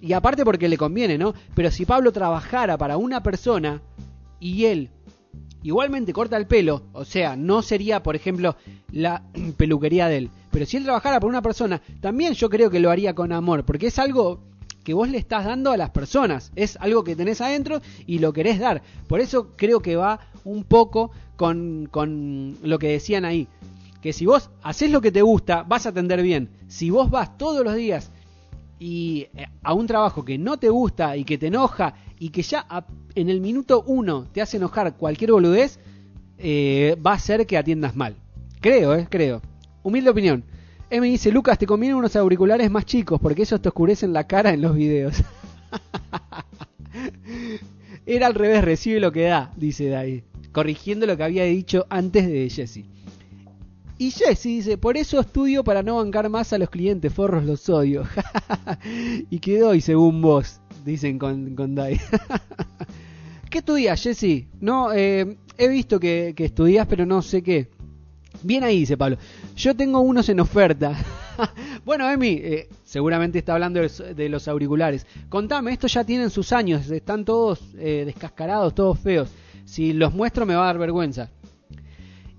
Y 0.00 0.12
aparte 0.12 0.44
porque 0.44 0.68
le 0.68 0.78
conviene, 0.78 1.18
¿no? 1.18 1.34
Pero 1.54 1.70
si 1.70 1.84
Pablo 1.84 2.12
trabajara 2.12 2.78
para 2.78 2.96
una 2.96 3.22
persona 3.22 3.82
y 4.40 4.66
él 4.66 4.90
igualmente 5.62 6.12
corta 6.12 6.36
el 6.36 6.46
pelo, 6.46 6.84
o 6.92 7.04
sea, 7.04 7.34
no 7.36 7.62
sería, 7.62 8.02
por 8.02 8.14
ejemplo, 8.14 8.56
la 8.92 9.24
peluquería 9.56 10.08
de 10.08 10.18
él. 10.18 10.30
Pero 10.50 10.66
si 10.66 10.76
él 10.76 10.84
trabajara 10.84 11.18
para 11.20 11.28
una 11.28 11.42
persona, 11.42 11.82
también 12.00 12.34
yo 12.34 12.48
creo 12.48 12.70
que 12.70 12.80
lo 12.80 12.90
haría 12.90 13.14
con 13.14 13.32
amor. 13.32 13.64
Porque 13.64 13.88
es 13.88 13.98
algo 13.98 14.40
que 14.88 14.94
vos 14.94 15.10
le 15.10 15.18
estás 15.18 15.44
dando 15.44 15.70
a 15.70 15.76
las 15.76 15.90
personas. 15.90 16.50
Es 16.56 16.78
algo 16.80 17.04
que 17.04 17.14
tenés 17.14 17.42
adentro 17.42 17.82
y 18.06 18.20
lo 18.20 18.32
querés 18.32 18.58
dar. 18.58 18.80
Por 19.06 19.20
eso 19.20 19.48
creo 19.54 19.80
que 19.80 19.96
va 19.96 20.20
un 20.44 20.64
poco 20.64 21.10
con, 21.36 21.90
con 21.90 22.56
lo 22.62 22.78
que 22.78 22.88
decían 22.88 23.26
ahí. 23.26 23.48
Que 24.00 24.14
si 24.14 24.24
vos 24.24 24.48
haces 24.62 24.90
lo 24.90 25.02
que 25.02 25.12
te 25.12 25.20
gusta, 25.20 25.62
vas 25.62 25.84
a 25.84 25.90
atender 25.90 26.22
bien. 26.22 26.48
Si 26.68 26.88
vos 26.88 27.10
vas 27.10 27.36
todos 27.36 27.62
los 27.62 27.74
días 27.74 28.10
y 28.78 29.26
eh, 29.34 29.48
a 29.62 29.74
un 29.74 29.86
trabajo 29.86 30.24
que 30.24 30.38
no 30.38 30.56
te 30.56 30.70
gusta 30.70 31.18
y 31.18 31.24
que 31.24 31.36
te 31.36 31.48
enoja 31.48 31.92
y 32.18 32.30
que 32.30 32.40
ya 32.40 32.66
en 33.14 33.28
el 33.28 33.42
minuto 33.42 33.84
uno 33.86 34.26
te 34.32 34.40
hace 34.40 34.56
enojar 34.56 34.96
cualquier 34.96 35.32
boludez, 35.32 35.80
eh, 36.38 36.96
va 37.06 37.12
a 37.12 37.18
ser 37.18 37.46
que 37.46 37.58
atiendas 37.58 37.94
mal. 37.94 38.16
Creo, 38.62 38.94
eh, 38.94 39.06
creo. 39.10 39.42
Humilde 39.82 40.08
opinión. 40.08 40.44
Me 40.90 41.06
dice, 41.06 41.30
Lucas, 41.30 41.58
te 41.58 41.66
convienen 41.66 41.98
unos 41.98 42.16
auriculares 42.16 42.70
más 42.70 42.86
chicos 42.86 43.20
porque 43.20 43.42
esos 43.42 43.60
te 43.60 43.68
oscurecen 43.68 44.12
la 44.12 44.26
cara 44.26 44.52
en 44.52 44.62
los 44.62 44.74
videos. 44.74 45.22
Era 48.06 48.26
al 48.26 48.34
revés, 48.34 48.64
recibe 48.64 49.00
lo 49.00 49.12
que 49.12 49.24
da, 49.24 49.52
dice 49.56 49.90
Dai, 49.90 50.24
corrigiendo 50.50 51.06
lo 51.06 51.16
que 51.16 51.24
había 51.24 51.44
dicho 51.44 51.86
antes 51.90 52.26
de 52.26 52.48
Jesse. 52.48 52.84
Y 53.98 54.12
Jesse 54.12 54.44
dice, 54.44 54.78
por 54.78 54.96
eso 54.96 55.20
estudio 55.20 55.62
para 55.62 55.82
no 55.82 55.96
bancar 55.96 56.30
más 56.30 56.52
a 56.52 56.58
los 56.58 56.70
clientes, 56.70 57.12
forros 57.12 57.44
los 57.44 57.68
odio. 57.68 58.04
y 59.30 59.38
quedó 59.40 59.74
y 59.74 59.82
según 59.82 60.22
vos, 60.22 60.60
dicen 60.86 61.18
con, 61.18 61.54
con 61.54 61.74
Dai. 61.74 62.00
¿Qué 63.50 63.58
estudias, 63.58 64.02
Jesse? 64.02 64.46
No, 64.60 64.92
eh, 64.92 65.36
he 65.58 65.68
visto 65.68 66.00
que, 66.00 66.32
que 66.34 66.46
estudias, 66.46 66.86
pero 66.86 67.04
no 67.04 67.20
sé 67.20 67.42
qué. 67.42 67.68
Bien 68.42 68.64
ahí, 68.64 68.80
dice 68.80 68.96
Pablo. 68.96 69.18
Yo 69.56 69.74
tengo 69.74 70.00
unos 70.00 70.28
en 70.28 70.40
oferta. 70.40 70.96
bueno, 71.84 72.08
Emi, 72.10 72.40
eh, 72.42 72.68
seguramente 72.84 73.38
está 73.38 73.54
hablando 73.54 73.80
de 73.80 74.28
los 74.28 74.48
auriculares. 74.48 75.06
Contame, 75.28 75.72
estos 75.72 75.92
ya 75.92 76.04
tienen 76.04 76.30
sus 76.30 76.52
años, 76.52 76.90
están 76.90 77.24
todos 77.24 77.60
eh, 77.76 78.04
descascarados, 78.06 78.74
todos 78.74 78.98
feos. 78.98 79.30
Si 79.64 79.92
los 79.92 80.14
muestro 80.14 80.46
me 80.46 80.54
va 80.54 80.62
a 80.62 80.66
dar 80.66 80.78
vergüenza. 80.78 81.30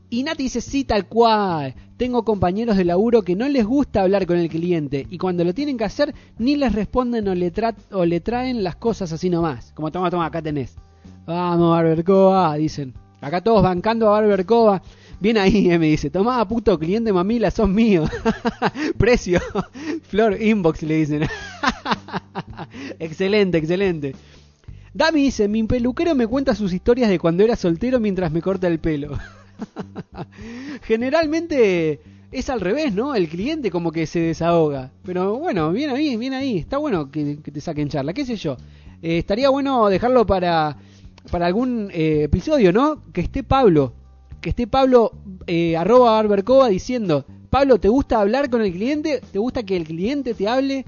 Y 0.09 0.23
Nati 0.23 0.43
dice, 0.43 0.61
sí, 0.61 0.85
tal 0.85 1.07
cual. 1.07 1.75
Tengo 1.97 2.23
compañeros 2.23 2.77
de 2.77 2.85
laburo 2.85 3.21
que 3.21 3.35
no 3.35 3.47
les 3.49 3.65
gusta 3.65 4.01
hablar 4.01 4.25
con 4.25 4.37
el 4.37 4.47
cliente 4.47 5.05
y 5.09 5.17
cuando 5.17 5.43
lo 5.43 5.53
tienen 5.53 5.77
que 5.77 5.83
hacer 5.83 6.15
ni 6.37 6.55
les 6.55 6.71
responden 6.73 7.27
o 7.27 7.35
le, 7.35 7.51
o 7.91 8.05
le 8.05 8.21
traen 8.21 8.63
las 8.63 8.77
cosas 8.77 9.11
así 9.11 9.29
nomás. 9.29 9.73
Como 9.73 9.91
toma, 9.91 10.09
toma, 10.09 10.25
acá 10.25 10.41
tenés. 10.41 10.77
Vamos, 11.25 11.71
Barbercoa, 11.71 12.55
dicen. 12.55 12.93
Acá 13.21 13.41
todos 13.41 13.61
bancando 13.61 14.07
a 14.07 14.11
Barbercoa. 14.11 14.81
Bien 15.19 15.37
ahí, 15.37 15.69
eh, 15.69 15.77
me 15.77 15.87
dice, 15.87 16.09
tomá 16.09 16.47
puto 16.47 16.79
cliente 16.79 17.11
mamila, 17.11 17.51
sos 17.51 17.67
mío. 17.67 18.05
Precio. 18.97 19.41
Flor 20.03 20.41
Inbox 20.41 20.83
le 20.83 20.95
dicen. 20.95 21.27
excelente, 22.99 23.57
excelente. 23.57 24.15
Dami 24.93 25.23
dice, 25.23 25.49
mi 25.49 25.63
peluquero 25.63 26.15
me 26.15 26.25
cuenta 26.25 26.55
sus 26.55 26.71
historias 26.73 27.09
de 27.09 27.19
cuando 27.19 27.43
era 27.43 27.57
soltero 27.57 27.99
mientras 27.99 28.31
me 28.31 28.41
corta 28.41 28.67
el 28.67 28.79
pelo. 28.79 29.17
Generalmente 30.83 31.99
es 32.31 32.49
al 32.49 32.61
revés, 32.61 32.93
¿no? 32.93 33.13
El 33.13 33.27
cliente 33.27 33.71
como 33.71 33.91
que 33.91 34.05
se 34.05 34.21
desahoga. 34.21 34.91
Pero 35.03 35.37
bueno, 35.37 35.71
bien 35.73 35.89
ahí, 35.89 36.15
bien 36.15 36.33
ahí. 36.33 36.57
Está 36.57 36.77
bueno 36.77 37.11
que, 37.11 37.35
te 37.35 37.59
saquen 37.59 37.89
charla, 37.89 38.13
qué 38.13 38.25
sé 38.25 38.37
yo. 38.37 38.55
Eh, 39.01 39.17
estaría 39.17 39.49
bueno 39.49 39.89
dejarlo 39.89 40.25
para, 40.25 40.77
para 41.29 41.45
algún 41.45 41.89
eh, 41.91 42.23
episodio, 42.23 42.71
¿no? 42.71 43.03
Que 43.11 43.19
esté 43.19 43.43
Pablo 43.43 43.93
que 44.41 44.49
esté 44.49 44.67
Pablo 44.67 45.11
eh, 45.47 45.75
arroba 45.77 46.11
barbercova 46.11 46.69
diciendo, 46.69 47.25
Pablo, 47.49 47.79
¿te 47.79 47.89
gusta 47.89 48.19
hablar 48.19 48.49
con 48.49 48.61
el 48.61 48.71
cliente? 48.71 49.21
¿Te 49.31 49.39
gusta 49.39 49.63
que 49.63 49.75
el 49.75 49.85
cliente 49.85 50.33
te 50.33 50.47
hable? 50.47 50.85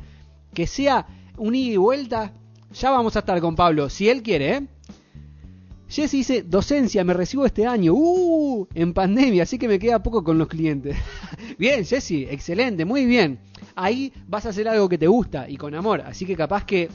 Que 0.53 0.67
sea 0.67 1.07
un 1.37 1.55
ida 1.55 1.73
y 1.73 1.77
vuelta. 1.77 2.33
Ya 2.73 2.91
vamos 2.91 3.15
a 3.15 3.19
estar 3.19 3.39
con 3.41 3.55
Pablo, 3.55 3.89
si 3.89 4.09
él 4.09 4.23
quiere, 4.23 4.55
¿eh? 4.55 4.67
Jesse 5.89 6.11
dice, 6.11 6.43
docencia, 6.43 7.03
me 7.03 7.13
recibo 7.13 7.45
este 7.45 7.67
año, 7.67 7.93
uh, 7.93 8.65
en 8.73 8.93
pandemia, 8.93 9.43
así 9.43 9.57
que 9.57 9.67
me 9.67 9.77
queda 9.77 10.01
poco 10.01 10.23
con 10.23 10.37
los 10.37 10.47
clientes. 10.47 10.95
bien, 11.57 11.83
Jesse, 11.83 12.27
excelente, 12.29 12.85
muy 12.85 13.05
bien. 13.05 13.39
Ahí 13.75 14.13
vas 14.25 14.45
a 14.45 14.49
hacer 14.49 14.69
algo 14.69 14.87
que 14.87 14.97
te 14.97 15.07
gusta 15.07 15.49
y 15.49 15.57
con 15.57 15.75
amor, 15.75 15.99
así 16.01 16.25
que 16.25 16.37
capaz 16.37 16.63
que 16.63 16.89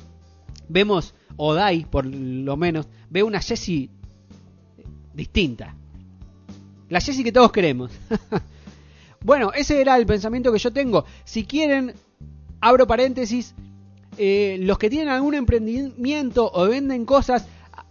vemos, 0.70 1.14
o 1.36 1.52
Dai 1.52 1.84
por 1.84 2.06
lo 2.06 2.56
menos, 2.56 2.88
ve 3.10 3.22
una 3.22 3.42
Jessie 3.42 3.90
distinta. 5.12 5.76
La 6.88 7.00
Jessie 7.00 7.24
que 7.24 7.32
todos 7.32 7.52
queremos. 7.52 7.90
bueno, 9.24 9.52
ese 9.52 9.80
era 9.80 9.96
el 9.96 10.06
pensamiento 10.06 10.52
que 10.52 10.58
yo 10.58 10.72
tengo. 10.72 11.04
Si 11.24 11.44
quieren, 11.44 11.94
abro 12.60 12.86
paréntesis, 12.86 13.54
eh, 14.18 14.56
los 14.60 14.78
que 14.78 14.88
tienen 14.88 15.08
algún 15.08 15.34
emprendimiento 15.34 16.50
o 16.52 16.66
venden 16.68 17.04
cosas, 17.04 17.46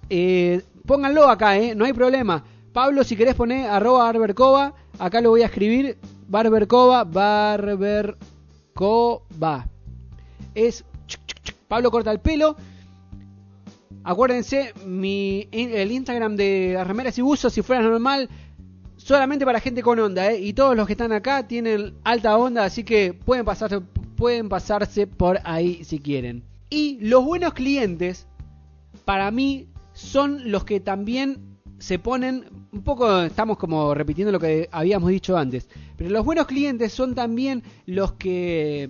eh, 0.09 0.61
pónganlo 0.85 1.29
acá, 1.29 1.57
eh, 1.57 1.75
no 1.75 1.85
hay 1.85 1.93
problema. 1.93 2.43
Pablo, 2.73 3.03
si 3.03 3.15
querés 3.15 3.35
poner 3.35 3.69
arroba 3.69 4.05
barbercova, 4.05 4.73
acá 4.99 5.21
lo 5.21 5.29
voy 5.29 5.43
a 5.43 5.45
escribir, 5.45 5.97
barbercova, 6.27 7.03
barbercova. 7.03 8.17
Es 10.53 10.83
Pablo 11.67 11.91
corta 11.91 12.11
el 12.11 12.19
pelo. 12.19 12.55
Acuérdense, 14.03 14.73
mi, 14.85 15.47
el 15.51 15.91
Instagram 15.91 16.35
de 16.35 16.81
remeras 16.85 17.17
y 17.17 17.21
buzos, 17.21 17.51
si 17.53 17.63
fuera 17.63 17.81
normal, 17.81 18.29
solamente 19.05 19.45
para 19.45 19.59
gente 19.59 19.83
con 19.83 19.99
onda, 19.99 20.31
¿eh? 20.31 20.39
Y 20.41 20.53
todos 20.53 20.75
los 20.75 20.87
que 20.87 20.93
están 20.93 21.11
acá 21.11 21.47
tienen 21.47 21.93
alta 22.03 22.35
onda, 22.39 22.65
así 22.65 22.83
que 22.83 23.13
pueden 23.13 23.45
pasarse, 23.45 23.79
pueden 24.17 24.49
pasarse 24.49 25.05
por 25.05 25.39
ahí 25.43 25.83
si 25.83 25.99
quieren. 25.99 26.41
Y 26.71 26.97
los 27.01 27.23
buenos 27.23 27.53
clientes, 27.53 28.25
para 29.05 29.29
mí, 29.29 29.67
son 29.93 30.51
los 30.51 30.63
que 30.63 30.79
también 30.79 31.37
se 31.77 31.99
ponen, 31.99 32.45
un 32.71 32.81
poco 32.81 33.21
estamos 33.21 33.59
como 33.59 33.93
repitiendo 33.93 34.31
lo 34.31 34.39
que 34.39 34.69
habíamos 34.71 35.11
dicho 35.11 35.37
antes, 35.37 35.69
pero 35.97 36.09
los 36.09 36.25
buenos 36.25 36.47
clientes 36.47 36.91
son 36.91 37.13
también 37.13 37.61
los 37.85 38.13
que 38.13 38.89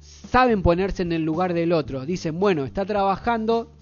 saben 0.00 0.62
ponerse 0.62 1.02
en 1.02 1.12
el 1.12 1.22
lugar 1.22 1.52
del 1.52 1.74
otro. 1.74 2.06
Dicen, 2.06 2.40
bueno, 2.40 2.64
está 2.64 2.86
trabajando, 2.86 3.73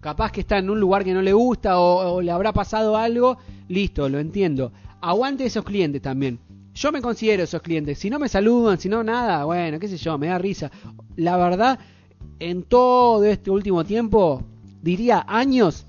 capaz 0.00 0.32
que 0.32 0.40
está 0.40 0.58
en 0.58 0.70
un 0.70 0.80
lugar 0.80 1.04
que 1.04 1.14
no 1.14 1.22
le 1.22 1.32
gusta 1.32 1.78
o, 1.78 2.20
le 2.20 2.30
habrá 2.30 2.52
pasado 2.52 2.96
algo, 2.96 3.38
listo, 3.68 4.08
lo 4.08 4.18
entiendo. 4.18 4.72
Aguante 5.00 5.44
esos 5.44 5.64
clientes 5.64 6.02
también. 6.02 6.38
Yo 6.74 6.92
me 6.92 7.02
considero 7.02 7.42
esos 7.42 7.62
clientes. 7.62 7.98
Si 7.98 8.10
no 8.10 8.18
me 8.18 8.28
saludan, 8.28 8.78
si 8.78 8.88
no 8.88 9.02
nada, 9.04 9.44
bueno, 9.44 9.78
qué 9.78 9.88
sé 9.88 9.96
yo, 9.96 10.16
me 10.18 10.28
da 10.28 10.38
risa. 10.38 10.70
La 11.16 11.36
verdad, 11.36 11.78
en 12.38 12.62
todo 12.62 13.24
este 13.24 13.50
último 13.50 13.84
tiempo, 13.84 14.42
diría 14.82 15.24
años, 15.28 15.84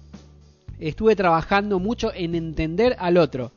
estuve 0.80 1.16
trabajando 1.16 1.80
mucho 1.80 2.12
en 2.14 2.36
entender 2.36 2.96
al 3.00 3.18
otro. 3.18 3.52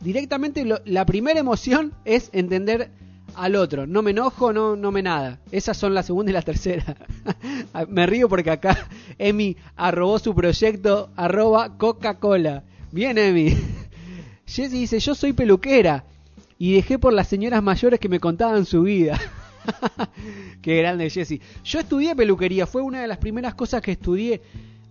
Directamente 0.00 0.64
la 0.84 1.06
primera 1.06 1.38
emoción 1.38 1.92
es 2.04 2.30
entender 2.32 2.90
al 3.36 3.56
otro. 3.56 3.86
No 3.86 4.02
me 4.02 4.12
enojo, 4.12 4.52
no, 4.52 4.76
no 4.76 4.90
me 4.90 5.02
nada. 5.02 5.40
Esas 5.50 5.76
son 5.76 5.94
la 5.94 6.02
segunda 6.02 6.30
y 6.30 6.34
la 6.34 6.42
tercera. 6.42 6.96
me 7.88 8.06
río 8.06 8.28
porque 8.28 8.50
acá 8.50 8.88
Emi 9.18 9.56
arrobó 9.76 10.18
su 10.18 10.34
proyecto 10.34 11.10
arroba 11.16 11.76
Coca-Cola. 11.76 12.64
Bien, 12.90 13.18
Emi. 13.18 13.56
Jessy 14.46 14.80
dice, 14.80 14.98
yo 15.00 15.14
soy 15.14 15.32
peluquera 15.32 16.04
y 16.58 16.74
dejé 16.74 16.98
por 16.98 17.12
las 17.12 17.28
señoras 17.28 17.62
mayores 17.62 17.98
que 17.98 18.08
me 18.08 18.20
contaban 18.20 18.66
su 18.66 18.82
vida. 18.82 19.18
Qué 20.62 20.76
grande 20.76 21.10
Jessy. 21.10 21.40
Yo 21.64 21.80
estudié 21.80 22.14
peluquería, 22.14 22.66
fue 22.66 22.82
una 22.82 23.00
de 23.00 23.08
las 23.08 23.18
primeras 23.18 23.54
cosas 23.54 23.80
que 23.82 23.92
estudié. 23.92 24.42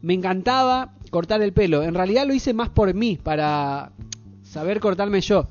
Me 0.02 0.14
encantaba 0.14 0.94
cortar 1.12 1.42
el 1.42 1.54
pelo. 1.54 1.84
En 1.84 1.94
realidad 1.94 2.26
lo 2.26 2.34
hice 2.34 2.54
más 2.54 2.70
por 2.70 2.94
mí, 2.94 3.20
para 3.22 3.92
saber 4.44 4.80
cortarme 4.80 5.22
yo. 5.22 5.48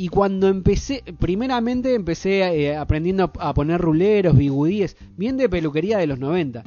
Y 0.00 0.10
cuando 0.10 0.46
empecé, 0.46 1.02
primeramente 1.18 1.92
empecé 1.92 2.38
eh, 2.42 2.76
aprendiendo 2.76 3.32
a, 3.36 3.52
poner 3.52 3.80
ruleros, 3.80 4.36
bigudíes, 4.36 4.96
bien 5.16 5.36
de 5.36 5.48
peluquería 5.48 5.98
de 5.98 6.06
los 6.06 6.20
90. 6.20 6.62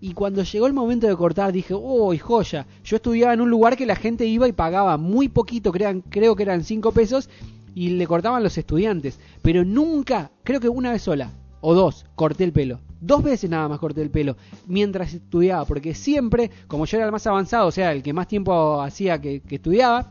Y 0.00 0.12
cuando 0.12 0.42
llegó 0.42 0.66
el 0.66 0.72
momento 0.72 1.06
de 1.06 1.14
cortar 1.14 1.52
dije, 1.52 1.72
oh, 1.72 2.12
joya. 2.18 2.66
Yo 2.82 2.96
estudiaba 2.96 3.32
en 3.32 3.42
un 3.42 3.48
lugar 3.48 3.76
que 3.76 3.86
la 3.86 3.94
gente 3.94 4.26
iba 4.26 4.48
y 4.48 4.52
pagaba 4.52 4.96
muy 4.96 5.28
poquito, 5.28 5.70
crean, 5.70 6.00
creo 6.00 6.34
que 6.34 6.42
eran 6.42 6.64
5 6.64 6.90
pesos, 6.90 7.30
y 7.76 7.90
le 7.90 8.08
cortaban 8.08 8.42
los 8.42 8.58
estudiantes. 8.58 9.20
Pero 9.40 9.64
nunca, 9.64 10.32
creo 10.42 10.58
que 10.58 10.68
una 10.68 10.90
vez 10.90 11.02
sola, 11.02 11.30
o 11.60 11.74
dos, 11.74 12.06
corté 12.16 12.42
el 12.42 12.52
pelo. 12.52 12.80
Dos 13.00 13.22
veces 13.22 13.48
nada 13.48 13.68
más 13.68 13.78
corté 13.78 14.02
el 14.02 14.10
pelo 14.10 14.36
mientras 14.66 15.14
estudiaba, 15.14 15.64
porque 15.64 15.94
siempre, 15.94 16.50
como 16.66 16.86
yo 16.86 16.96
era 16.96 17.06
el 17.06 17.12
más 17.12 17.28
avanzado, 17.28 17.68
o 17.68 17.72
sea, 17.72 17.92
el 17.92 18.02
que 18.02 18.12
más 18.12 18.26
tiempo 18.26 18.82
hacía 18.82 19.20
que, 19.20 19.42
que 19.42 19.54
estudiaba, 19.54 20.10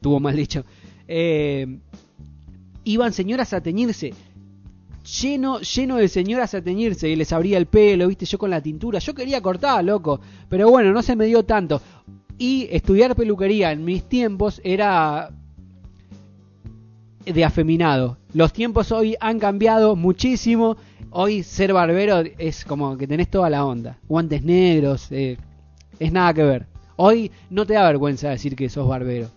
tuvo 0.00 0.20
mal 0.20 0.36
dicho, 0.36 0.64
eh, 1.08 1.78
iban 2.84 3.12
señoras 3.12 3.52
a 3.52 3.60
teñirse. 3.60 4.14
Lleno, 5.20 5.60
lleno 5.60 5.96
de 5.96 6.08
señoras 6.08 6.54
a 6.54 6.62
teñirse 6.62 7.08
y 7.08 7.16
les 7.16 7.32
abría 7.32 7.58
el 7.58 7.66
pelo, 7.66 8.08
viste, 8.08 8.26
yo 8.26 8.38
con 8.38 8.50
la 8.50 8.60
tintura. 8.60 8.98
Yo 8.98 9.14
quería 9.14 9.40
cortar, 9.40 9.84
loco. 9.84 10.20
Pero 10.48 10.68
bueno, 10.68 10.92
no 10.92 11.02
se 11.02 11.16
me 11.16 11.26
dio 11.26 11.44
tanto. 11.44 11.80
Y 12.38 12.68
estudiar 12.70 13.14
peluquería 13.14 13.72
en 13.72 13.84
mis 13.84 14.04
tiempos 14.04 14.60
era 14.64 15.30
de 17.24 17.44
afeminado. 17.44 18.18
Los 18.34 18.52
tiempos 18.52 18.92
hoy 18.92 19.16
han 19.20 19.38
cambiado 19.38 19.96
muchísimo. 19.96 20.76
Hoy 21.10 21.42
ser 21.42 21.72
barbero 21.72 22.22
es 22.38 22.64
como 22.64 22.96
que 22.96 23.06
tenés 23.06 23.30
toda 23.30 23.48
la 23.48 23.64
onda. 23.64 23.98
Guantes 24.08 24.42
negros, 24.42 25.10
eh, 25.10 25.38
es 25.98 26.12
nada 26.12 26.34
que 26.34 26.42
ver. 26.42 26.66
Hoy 26.96 27.30
no 27.50 27.66
te 27.66 27.74
da 27.74 27.86
vergüenza 27.86 28.30
decir 28.30 28.56
que 28.56 28.68
sos 28.68 28.88
barbero. 28.88 29.28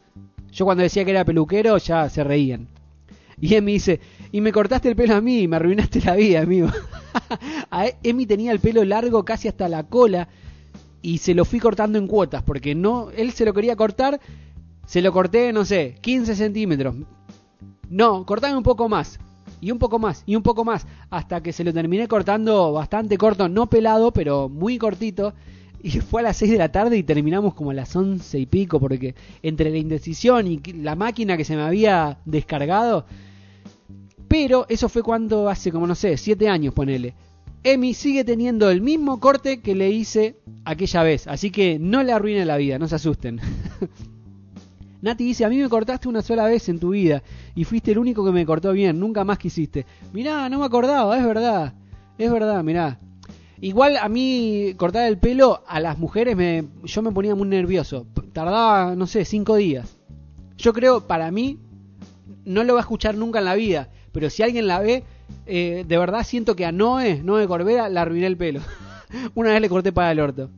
Yo 0.52 0.66
cuando 0.66 0.84
decía 0.84 1.06
que 1.06 1.12
era 1.12 1.26
peluquero 1.26 1.78
ya 1.78 2.10
se 2.10 2.24
reían. 2.24 2.68
Y 3.42 3.56
Emi 3.56 3.74
dice, 3.74 4.00
y 4.32 4.42
me 4.42 4.52
cortaste 4.52 4.90
el 4.90 4.96
pelo 4.96 5.16
a 5.16 5.22
mí, 5.22 5.42
y 5.42 5.48
me 5.48 5.56
arruinaste 5.56 6.02
la 6.02 6.16
vida, 6.16 6.42
amigo. 6.42 6.70
Emi 8.04 8.26
tenía 8.26 8.52
el 8.52 8.60
pelo 8.60 8.84
largo 8.84 9.24
casi 9.24 9.48
hasta 9.48 9.70
la 9.70 9.84
cola 9.84 10.28
y 11.02 11.20
se 11.20 11.34
lo 11.34 11.46
fui 11.46 11.60
cortando 11.60 11.98
en 11.98 12.08
cuotas, 12.08 12.44
porque 12.44 12.76
no, 12.76 13.10
él 13.16 13.32
se 13.32 13.46
lo 13.46 13.54
quería 13.54 13.76
cortar, 13.76 14.20
se 14.86 15.02
lo 15.02 15.14
corté, 15.14 15.54
no 15.54 15.66
sé, 15.66 15.96
15 16.02 16.36
centímetros. 16.36 16.96
No, 17.90 18.26
cortame 18.26 18.58
un 18.58 18.64
poco 18.64 18.90
más, 18.90 19.20
y 19.62 19.72
un 19.72 19.80
poco 19.80 20.00
más, 20.00 20.24
y 20.26 20.36
un 20.36 20.44
poco 20.44 20.66
más, 20.66 20.86
hasta 21.10 21.42
que 21.42 21.54
se 21.54 21.64
lo 21.64 21.74
terminé 21.74 22.08
cortando 22.08 22.74
bastante 22.74 23.18
corto, 23.18 23.48
no 23.48 23.68
pelado, 23.68 24.12
pero 24.12 24.50
muy 24.50 24.78
cortito. 24.78 25.34
Y 25.82 25.92
fue 26.02 26.22
a 26.22 26.26
las 26.26 26.38
6 26.38 26.52
de 26.52 26.58
la 26.58 26.72
tarde 26.72 26.98
y 26.98 27.04
terminamos 27.04 27.54
como 27.54 27.72
a 27.72 27.74
las 27.74 27.96
11 27.96 28.38
y 28.38 28.46
pico, 28.46 28.80
porque 28.80 29.16
entre 29.42 29.70
la 29.70 29.78
indecisión 29.78 30.48
y 30.48 30.60
la 30.74 30.96
máquina 30.96 31.38
que 31.38 31.46
se 31.46 31.56
me 31.56 31.62
había 31.62 32.20
descargado. 32.26 33.06
Pero 34.28 34.66
eso 34.70 34.90
fue 34.90 35.04
cuando 35.04 35.50
hace 35.50 35.72
como 35.72 35.88
no 35.88 35.96
sé, 35.96 36.18
7 36.18 36.50
años, 36.50 36.74
ponele. 36.74 37.16
Emi 37.64 37.94
sigue 37.94 38.24
teniendo 38.24 38.70
el 38.70 38.82
mismo 38.82 39.20
corte 39.20 39.62
que 39.62 39.76
le 39.76 39.90
hice 39.90 40.38
aquella 40.64 41.04
vez, 41.04 41.28
así 41.28 41.52
que 41.52 41.78
no 41.80 42.04
le 42.04 42.14
arruine 42.14 42.46
la 42.46 42.58
vida, 42.58 42.80
no 42.80 42.88
se 42.88 42.96
asusten. 42.96 43.40
Nati 45.02 45.24
dice, 45.24 45.46
a 45.46 45.50
mí 45.50 45.58
me 45.58 45.70
cortaste 45.70 46.08
una 46.08 46.22
sola 46.22 46.46
vez 46.46 46.68
en 46.70 46.80
tu 46.80 46.90
vida 46.90 47.24
y 47.56 47.64
fuiste 47.64 47.92
el 47.92 48.00
único 48.00 48.24
que 48.26 48.32
me 48.32 48.46
cortó 48.46 48.72
bien, 48.72 49.00
nunca 49.00 49.24
más 49.24 49.38
quisiste. 49.38 49.86
Mirá, 50.14 50.50
no 50.50 50.60
me 50.60 50.66
acordaba, 50.66 51.18
es 51.18 51.26
verdad, 51.26 51.74
es 52.18 52.32
verdad, 52.32 52.64
mirá. 52.64 53.00
Igual 53.62 53.98
a 53.98 54.08
mí 54.08 54.74
cortar 54.78 55.08
el 55.08 55.18
pelo 55.18 55.64
a 55.68 55.80
las 55.80 55.98
mujeres 55.98 56.36
me, 56.36 56.66
yo 56.84 57.02
me 57.02 57.12
ponía 57.12 57.36
muy 57.36 57.48
nervioso. 57.48 58.06
Tardaba, 58.32 58.96
no 58.96 59.06
sé, 59.06 59.26
cinco 59.26 59.56
días. 59.56 59.98
Yo 60.58 60.74
creo, 60.74 61.08
para 61.08 61.30
mí, 61.32 61.60
no 62.46 62.64
lo 62.64 62.74
va 62.74 62.80
a 62.80 62.82
escuchar 62.82 63.16
nunca 63.16 63.40
en 63.40 63.46
la 63.46 63.56
vida. 63.56 63.90
Pero 64.12 64.30
si 64.30 64.44
alguien 64.44 64.68
la 64.68 64.80
ve, 64.80 65.04
eh, 65.46 65.84
de 65.88 65.98
verdad 65.98 66.24
siento 66.24 66.56
que 66.56 66.66
a 66.66 66.72
Noé, 66.72 67.22
Noé 67.22 67.48
Corbera, 67.48 67.90
la 67.90 68.02
arruiné 68.04 68.28
el 68.28 68.38
pelo. 68.38 68.62
Una 69.36 69.52
vez 69.52 69.62
le 69.62 69.70
corté 69.70 69.92
para 69.92 70.12
el 70.12 70.20
orto. 70.20 70.50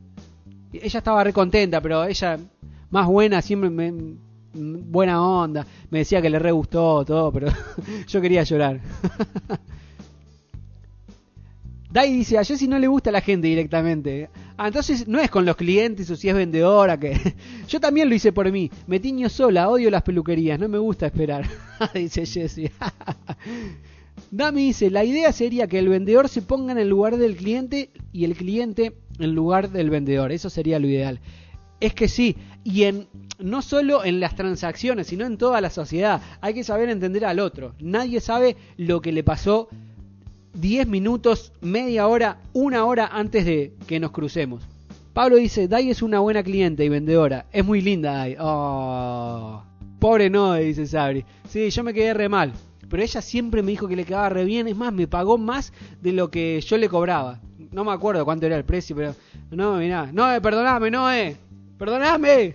Ella 0.72 0.98
estaba 0.98 1.24
re 1.24 1.32
contenta, 1.32 1.80
pero 1.80 2.04
ella, 2.04 2.38
más 2.90 3.06
buena, 3.06 3.42
siempre 3.42 3.68
me, 3.68 3.92
buena 4.54 5.22
onda. 5.22 5.66
Me 5.90 5.98
decía 5.98 6.22
que 6.22 6.30
le 6.30 6.38
re 6.38 6.52
gustó 6.52 7.04
todo, 7.04 7.32
pero 7.32 7.48
yo 8.06 8.20
quería 8.20 8.42
llorar. 8.44 8.80
Dai 11.92 12.10
dice, 12.10 12.38
a 12.38 12.44
Jessy 12.44 12.68
no 12.68 12.78
le 12.78 12.86
gusta 12.86 13.10
la 13.10 13.20
gente 13.20 13.48
directamente. 13.48 14.30
Ah, 14.56 14.68
entonces 14.68 15.06
no 15.06 15.20
es 15.20 15.28
con 15.28 15.44
los 15.44 15.56
clientes 15.56 16.08
o 16.10 16.16
si 16.16 16.26
es 16.26 16.34
vendedora 16.34 16.98
que... 16.98 17.34
Yo 17.68 17.80
también 17.80 18.08
lo 18.08 18.14
hice 18.14 18.32
por 18.32 18.50
mí. 18.50 18.70
Me 18.86 18.98
tiño 18.98 19.28
sola, 19.28 19.68
odio 19.68 19.90
las 19.90 20.02
peluquerías, 20.02 20.58
no 20.58 20.70
me 20.70 20.78
gusta 20.78 21.04
esperar. 21.04 21.46
dice 21.94 22.24
Jessy. 22.24 22.70
Dami 24.30 24.68
dice, 24.68 24.90
la 24.90 25.04
idea 25.04 25.32
sería 25.32 25.66
que 25.66 25.78
el 25.78 25.90
vendedor 25.90 26.30
se 26.30 26.40
ponga 26.40 26.72
en 26.72 26.78
el 26.78 26.88
lugar 26.88 27.18
del 27.18 27.36
cliente 27.36 27.90
y 28.10 28.24
el 28.24 28.36
cliente 28.36 28.94
en 29.18 29.34
lugar 29.34 29.68
del 29.68 29.90
vendedor. 29.90 30.32
Eso 30.32 30.48
sería 30.48 30.78
lo 30.78 30.86
ideal. 30.86 31.20
Es 31.78 31.92
que 31.92 32.08
sí, 32.08 32.36
y 32.64 32.84
en 32.84 33.06
no 33.38 33.60
solo 33.60 34.02
en 34.02 34.18
las 34.18 34.34
transacciones, 34.34 35.08
sino 35.08 35.26
en 35.26 35.36
toda 35.36 35.60
la 35.60 35.68
sociedad. 35.68 36.22
Hay 36.40 36.54
que 36.54 36.64
saber 36.64 36.88
entender 36.88 37.26
al 37.26 37.38
otro. 37.38 37.74
Nadie 37.80 38.20
sabe 38.20 38.56
lo 38.78 39.02
que 39.02 39.12
le 39.12 39.24
pasó 39.24 39.68
10 40.54 40.86
minutos, 40.86 41.52
media 41.60 42.06
hora, 42.06 42.38
una 42.52 42.84
hora 42.84 43.08
antes 43.12 43.44
de 43.44 43.74
que 43.86 44.00
nos 44.00 44.10
crucemos. 44.10 44.62
Pablo 45.12 45.36
dice, 45.36 45.68
Dai 45.68 45.90
es 45.90 46.02
una 46.02 46.20
buena 46.20 46.42
cliente 46.42 46.84
y 46.84 46.88
vendedora. 46.88 47.46
Es 47.52 47.64
muy 47.64 47.80
linda 47.80 48.12
Dai. 48.12 48.36
Oh, 48.38 49.62
pobre 49.98 50.30
no, 50.30 50.54
dice 50.54 50.86
Sabri. 50.86 51.24
Sí, 51.48 51.70
yo 51.70 51.84
me 51.84 51.92
quedé 51.92 52.14
re 52.14 52.28
mal. 52.28 52.52
Pero 52.88 53.02
ella 53.02 53.22
siempre 53.22 53.62
me 53.62 53.70
dijo 53.70 53.88
que 53.88 53.96
le 53.96 54.04
quedaba 54.04 54.28
re 54.28 54.44
bien. 54.44 54.68
Es 54.68 54.76
más, 54.76 54.92
me 54.92 55.06
pagó 55.06 55.38
más 55.38 55.72
de 56.00 56.12
lo 56.12 56.30
que 56.30 56.60
yo 56.60 56.76
le 56.76 56.88
cobraba. 56.88 57.40
no 57.70 57.84
me 57.84 57.92
acuerdo 57.92 58.24
cuánto 58.24 58.46
era 58.46 58.56
el 58.56 58.64
precio, 58.64 58.94
pero 58.96 59.14
no, 59.50 59.76
mirá, 59.76 60.10
no, 60.12 60.26
perdoname, 60.40 60.90
no, 60.90 61.10
eh. 61.12 61.36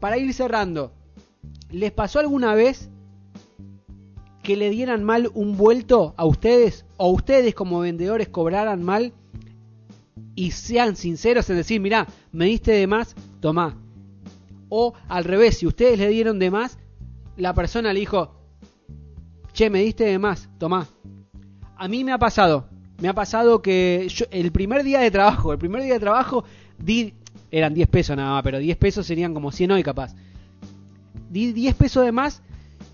Para 0.00 0.16
ir 0.16 0.32
cerrando, 0.32 0.92
¿les 1.70 1.92
pasó 1.92 2.18
alguna 2.18 2.54
vez 2.54 2.88
que 4.46 4.56
le 4.56 4.70
dieran 4.70 5.02
mal 5.02 5.28
un 5.34 5.56
vuelto 5.56 6.14
a 6.16 6.24
ustedes 6.24 6.84
o 6.98 7.10
ustedes 7.10 7.52
como 7.52 7.80
vendedores 7.80 8.28
cobraran 8.28 8.80
mal 8.80 9.12
y 10.36 10.52
sean 10.52 10.94
sinceros 10.94 11.50
en 11.50 11.56
decir, 11.56 11.80
mirá, 11.80 12.06
me 12.30 12.44
diste 12.44 12.70
de 12.70 12.86
más, 12.86 13.16
tomá. 13.40 13.76
O 14.68 14.94
al 15.08 15.24
revés, 15.24 15.58
si 15.58 15.66
ustedes 15.66 15.98
le 15.98 16.08
dieron 16.10 16.38
de 16.38 16.52
más, 16.52 16.78
la 17.36 17.54
persona 17.54 17.92
le 17.92 17.98
dijo, 17.98 18.36
che, 19.52 19.68
me 19.68 19.82
diste 19.82 20.04
de 20.04 20.20
más, 20.20 20.48
tomá. 20.58 20.86
A 21.76 21.88
mí 21.88 22.04
me 22.04 22.12
ha 22.12 22.18
pasado, 22.18 22.68
me 23.00 23.08
ha 23.08 23.14
pasado 23.14 23.62
que 23.62 24.06
el 24.30 24.52
primer 24.52 24.84
día 24.84 25.00
de 25.00 25.10
trabajo, 25.10 25.52
el 25.52 25.58
primer 25.58 25.82
día 25.82 25.94
de 25.94 26.00
trabajo, 26.00 26.44
di, 26.78 27.14
eran 27.50 27.74
10 27.74 27.88
pesos 27.88 28.16
nada 28.16 28.30
más, 28.30 28.44
pero 28.44 28.60
10 28.60 28.76
pesos 28.76 29.04
serían 29.04 29.34
como 29.34 29.50
100 29.50 29.72
hoy 29.72 29.82
capaz. 29.82 30.14
Di 31.30 31.52
10 31.52 31.74
pesos 31.74 32.04
de 32.04 32.12
más 32.12 32.42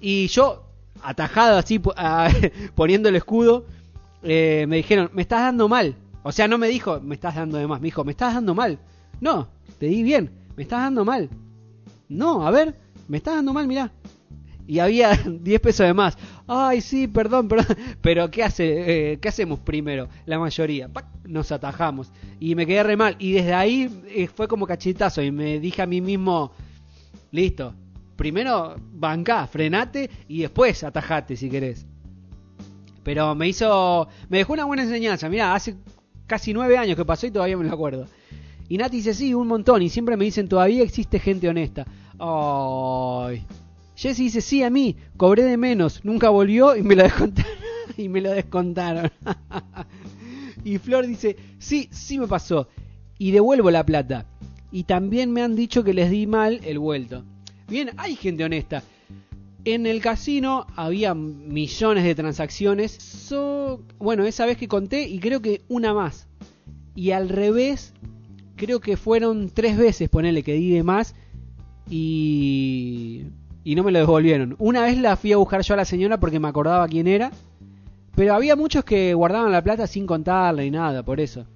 y 0.00 0.28
yo, 0.28 0.71
atajado 1.02 1.58
así, 1.58 1.80
poniendo 2.74 3.08
el 3.08 3.16
escudo, 3.16 3.66
eh, 4.22 4.66
me 4.68 4.76
dijeron, 4.76 5.10
me 5.12 5.22
estás 5.22 5.40
dando 5.40 5.68
mal. 5.68 5.96
O 6.22 6.32
sea, 6.32 6.46
no 6.46 6.58
me 6.58 6.68
dijo, 6.68 7.00
me 7.00 7.14
estás 7.14 7.34
dando 7.34 7.58
de 7.58 7.66
más, 7.66 7.80
me 7.80 7.86
dijo, 7.86 8.04
me 8.04 8.12
estás 8.12 8.34
dando 8.34 8.54
mal. 8.54 8.78
No, 9.20 9.48
te 9.78 9.86
di 9.86 10.02
bien, 10.02 10.30
me 10.56 10.62
estás 10.62 10.80
dando 10.80 11.04
mal. 11.04 11.28
No, 12.08 12.46
a 12.46 12.50
ver, 12.50 12.74
me 13.08 13.16
estás 13.16 13.36
dando 13.36 13.52
mal, 13.52 13.66
mirá. 13.66 13.92
Y 14.66 14.78
había 14.78 15.12
10 15.26 15.60
pesos 15.60 15.86
de 15.86 15.94
más. 15.94 16.16
Ay, 16.46 16.80
sí, 16.80 17.08
perdón, 17.08 17.48
perdón. 17.48 17.76
Pero 18.00 18.30
¿qué, 18.30 18.44
hace, 18.44 19.12
eh, 19.12 19.18
¿qué 19.18 19.28
hacemos 19.28 19.58
primero? 19.60 20.08
La 20.26 20.38
mayoría. 20.38 20.88
Nos 21.24 21.52
atajamos. 21.52 22.12
Y 22.38 22.54
me 22.54 22.66
quedé 22.66 22.82
re 22.82 22.96
mal. 22.96 23.16
Y 23.18 23.32
desde 23.32 23.54
ahí 23.54 24.02
eh, 24.06 24.28
fue 24.28 24.48
como 24.48 24.66
cachetazo. 24.66 25.22
Y 25.22 25.30
me 25.30 25.58
dije 25.58 25.82
a 25.82 25.86
mí 25.86 26.00
mismo, 26.00 26.52
listo. 27.30 27.74
Primero 28.16 28.76
bancá, 28.92 29.46
frenate 29.46 30.10
y 30.28 30.42
después 30.42 30.84
atajate 30.84 31.36
si 31.36 31.48
querés. 31.48 31.86
Pero 33.02 33.34
me 33.34 33.48
hizo. 33.48 34.08
Me 34.28 34.38
dejó 34.38 34.52
una 34.52 34.64
buena 34.64 34.82
enseñanza. 34.82 35.28
Mirá, 35.28 35.54
hace 35.54 35.76
casi 36.26 36.52
nueve 36.52 36.78
años 36.78 36.96
que 36.96 37.04
pasó 37.04 37.26
y 37.26 37.30
todavía 37.30 37.56
me 37.56 37.64
lo 37.64 37.72
acuerdo. 37.72 38.06
Y 38.68 38.78
Nati 38.78 38.98
dice, 38.98 39.14
sí, 39.14 39.34
un 39.34 39.48
montón. 39.48 39.82
Y 39.82 39.88
siempre 39.88 40.16
me 40.16 40.24
dicen, 40.24 40.48
todavía 40.48 40.82
existe 40.82 41.18
gente 41.18 41.48
honesta. 41.48 41.86
Ay. 42.18 43.44
Jesse 43.96 44.18
dice, 44.18 44.40
sí, 44.40 44.62
a 44.62 44.70
mí, 44.70 44.96
cobré 45.16 45.42
de 45.42 45.56
menos. 45.56 46.04
Nunca 46.04 46.30
volvió 46.30 46.76
y 46.76 46.82
me 46.82 46.94
lo 46.94 47.02
descontaron. 47.02 47.52
y 47.96 48.08
me 48.08 48.20
lo 48.20 48.30
descontaron. 48.30 49.10
y 50.64 50.78
Flor 50.78 51.06
dice, 51.06 51.36
sí, 51.58 51.88
sí 51.90 52.18
me 52.18 52.26
pasó. 52.26 52.68
Y 53.18 53.32
devuelvo 53.32 53.70
la 53.70 53.84
plata. 53.84 54.26
Y 54.70 54.84
también 54.84 55.32
me 55.32 55.42
han 55.42 55.54
dicho 55.54 55.84
que 55.84 55.92
les 55.92 56.10
di 56.10 56.26
mal 56.26 56.60
el 56.64 56.78
vuelto. 56.78 57.24
Bien, 57.68 57.90
hay 57.96 58.16
gente 58.16 58.44
honesta. 58.44 58.82
En 59.64 59.86
el 59.86 60.00
casino 60.00 60.66
había 60.74 61.14
millones 61.14 62.04
de 62.04 62.14
transacciones. 62.14 63.30
bueno, 63.98 64.24
esa 64.24 64.46
vez 64.46 64.56
que 64.56 64.68
conté 64.68 65.08
y 65.08 65.20
creo 65.20 65.40
que 65.40 65.62
una 65.68 65.94
más. 65.94 66.26
Y 66.94 67.12
al 67.12 67.28
revés, 67.28 67.94
creo 68.56 68.80
que 68.80 68.96
fueron 68.96 69.50
tres 69.50 69.76
veces, 69.76 70.08
ponerle 70.08 70.42
que 70.42 70.54
di 70.54 70.70
de 70.70 70.82
más 70.82 71.14
y, 71.88 73.24
y 73.64 73.74
no 73.74 73.84
me 73.84 73.92
lo 73.92 74.00
devolvieron. 74.00 74.56
Una 74.58 74.82
vez 74.82 74.98
la 74.98 75.16
fui 75.16 75.32
a 75.32 75.36
buscar 75.36 75.62
yo 75.62 75.74
a 75.74 75.78
la 75.78 75.84
señora 75.84 76.18
porque 76.18 76.40
me 76.40 76.48
acordaba 76.48 76.88
quién 76.88 77.06
era. 77.06 77.30
Pero 78.14 78.34
había 78.34 78.56
muchos 78.56 78.84
que 78.84 79.14
guardaban 79.14 79.52
la 79.52 79.62
plata 79.62 79.86
sin 79.86 80.06
contarla 80.06 80.64
y 80.64 80.70
nada, 80.70 81.02
por 81.02 81.20
eso. 81.20 81.46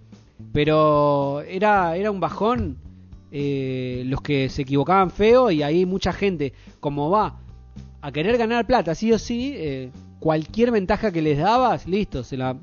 Pero 0.53 1.43
era, 1.43 1.97
era 1.97 2.11
un 2.11 2.21
bajón 2.21 2.79
eh, 3.31 4.03
los 4.07 4.21
que 4.21 4.49
se 4.49 4.63
equivocaban 4.63 5.11
feo 5.11 5.51
y 5.51 5.63
ahí 5.63 5.87
mucha 5.87 6.13
gente, 6.13 6.53
como 6.81 7.11
va 7.11 7.41
a 8.01 8.13
querer 8.13 8.39
ganar 8.39 8.67
plata, 8.67 8.95
sí 8.95 9.13
o 9.13 9.19
sí, 9.19 9.53
eh, 9.57 9.91
cualquier 10.21 10.71
ventaja 10.71 11.11
que 11.11 11.23
les 11.23 11.39
dabas, 11.39 11.87
listo, 11.87 12.23
se 12.23 12.37
la 12.37 12.57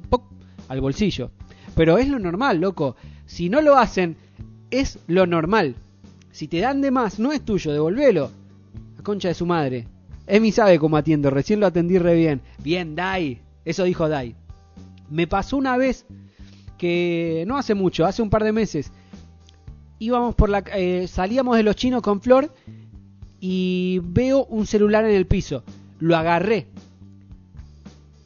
al 0.70 0.82
bolsillo. 0.82 1.32
Pero 1.76 1.98
es 1.98 2.08
lo 2.08 2.20
normal, 2.20 2.60
loco. 2.60 2.96
Si 3.26 3.50
no 3.50 3.62
lo 3.62 3.78
hacen, 3.78 4.16
es 4.72 5.00
lo 5.08 5.26
normal. 5.28 5.76
Si 6.32 6.48
te 6.48 6.60
dan 6.60 6.82
de 6.82 6.92
más, 6.92 7.20
no 7.20 7.32
es 7.32 7.44
tuyo, 7.44 7.72
devolvelo. 7.72 8.32
La 8.98 9.04
concha 9.04 9.28
de 9.28 9.34
su 9.34 9.46
madre. 9.46 9.88
Emi 10.28 10.52
sabe 10.52 10.80
cómo 10.80 10.98
atiendo, 10.98 11.30
recién 11.30 11.60
lo 11.60 11.68
atendí 11.68 11.98
re 11.98 12.16
bien. 12.16 12.42
Bien, 12.64 12.96
Dai. 12.96 13.42
Eso 13.66 13.84
dijo 13.84 14.08
Dai. 14.08 14.36
Me 15.10 15.28
pasó 15.28 15.58
una 15.58 15.78
vez 15.78 16.06
que 16.78 17.44
no 17.48 17.58
hace 17.58 17.76
mucho, 17.76 18.06
hace 18.06 18.22
un 18.22 18.30
par 18.30 18.44
de 18.44 18.52
meses. 18.52 18.92
Íbamos 20.04 20.36
por 20.36 20.50
la 20.50 20.62
eh, 20.76 21.08
salíamos 21.08 21.56
de 21.56 21.64
los 21.64 21.78
chinos 21.78 22.02
con 22.02 22.20
Flor 22.20 22.54
y 23.40 24.02
veo 24.04 24.44
un 24.44 24.68
celular 24.68 25.06
en 25.06 25.16
el 25.16 25.26
piso. 25.26 25.64
Lo 26.00 26.18
agarré. 26.18 26.68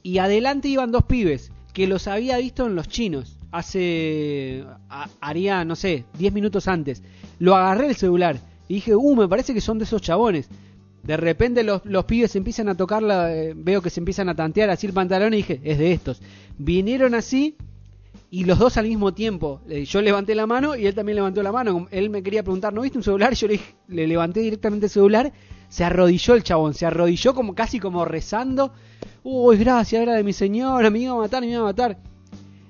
Y 0.02 0.18
adelante 0.18 0.70
iban 0.70 0.92
dos 0.92 1.04
pibes 1.04 1.52
que 1.74 1.86
los 1.86 2.08
había 2.08 2.40
visto 2.40 2.66
en 2.66 2.74
los 2.74 2.88
chinos. 2.88 3.38
Hace. 3.52 4.66
haría, 5.22 5.64
no 5.66 5.76
sé, 5.76 6.06
10 6.18 6.34
minutos 6.34 6.68
antes. 6.68 7.04
Lo 7.38 7.56
agarré 7.56 7.90
el 7.90 7.96
celular. 7.96 8.40
Y 8.68 8.76
dije, 8.76 8.96
uh, 8.96 9.16
me 9.16 9.28
parece 9.28 9.54
que 9.54 9.62
son 9.62 9.78
de 9.78 9.84
esos 9.84 10.02
chabones. 10.02 10.50
De 11.04 11.16
repente 11.16 11.62
los, 11.62 11.86
los 11.86 12.06
pibes 12.06 12.36
empiezan 12.36 12.70
a 12.70 12.76
tocarla. 12.76 13.36
Eh, 13.36 13.54
veo 13.56 13.84
que 13.84 13.92
se 13.92 14.00
empiezan 14.00 14.30
a 14.30 14.36
tantear 14.36 14.72
así 14.72 14.88
el 14.88 14.94
pantalón 14.94 15.36
y 15.36 15.38
dije, 15.38 15.62
es 15.64 15.78
de 15.78 15.94
estos. 15.94 16.24
Vinieron 16.58 17.14
así 17.14 17.56
y 18.30 18.44
los 18.44 18.60
dos 18.60 18.78
al 18.78 18.88
mismo 18.88 19.14
tiempo. 19.14 19.62
Yo 19.86 20.02
levanté 20.02 20.36
la 20.36 20.46
mano 20.46 20.76
y 20.76 20.86
él 20.86 20.96
también 20.96 21.16
levantó 21.16 21.42
la 21.44 21.52
mano. 21.52 21.88
Él 21.92 22.10
me 22.10 22.22
quería 22.24 22.44
preguntar, 22.44 22.74
¿no 22.74 22.82
viste 22.82 22.98
un 22.98 23.04
celular? 23.04 23.34
Yo 23.34 23.48
le, 23.48 23.60
le 23.88 24.08
levanté 24.08 24.42
directamente 24.42 24.88
el 24.88 24.90
celular. 24.90 25.32
Se 25.70 25.84
arrodilló 25.84 26.34
el 26.34 26.44
chabón, 26.44 26.74
se 26.74 26.86
arrodilló 26.86 27.34
como 27.34 27.56
casi 27.56 27.80
como 27.80 28.06
rezando. 28.06 28.74
Uy, 29.24 29.58
gracias, 29.58 30.02
era 30.02 30.14
de 30.14 30.24
mi 30.24 30.34
señora, 30.34 30.90
me 30.90 31.00
iba 31.00 31.14
a 31.14 31.18
matar, 31.18 31.42
me 31.42 31.50
iba 31.50 31.62
a 31.62 31.64
matar. 31.64 31.98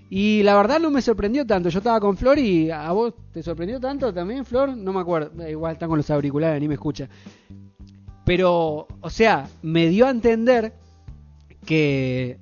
Y 0.10 0.41
la 0.43 0.56
verdad 0.56 0.80
no 0.80 0.89
me 0.89 1.02
sorprendió 1.02 1.46
tanto. 1.46 1.70
Yo 1.70 1.80
estaba 1.80 2.00
con 2.00 2.15
Flor 2.15 2.39
y 2.39 2.72
a 2.72 2.91
vos 2.91 3.13
te 3.34 3.43
sorprendió 3.43 3.80
tanto 3.80 4.13
también, 4.13 4.46
Flor. 4.46 4.76
No 4.76 4.93
me 4.93 5.02
acuerdo. 5.02 5.43
Eh, 5.43 5.52
igual 5.52 5.74
están 5.74 5.89
con 5.89 5.98
los 5.98 6.10
auriculares, 6.10 6.62
ni 6.62 6.67
me 6.67 6.76
escucha. 6.76 7.10
Pero, 8.26 8.88
o 9.02 9.10
sea, 9.10 9.48
me 9.62 9.88
dio 9.89 10.06
a 10.06 10.10
entender 10.10 10.74
que 11.65 12.39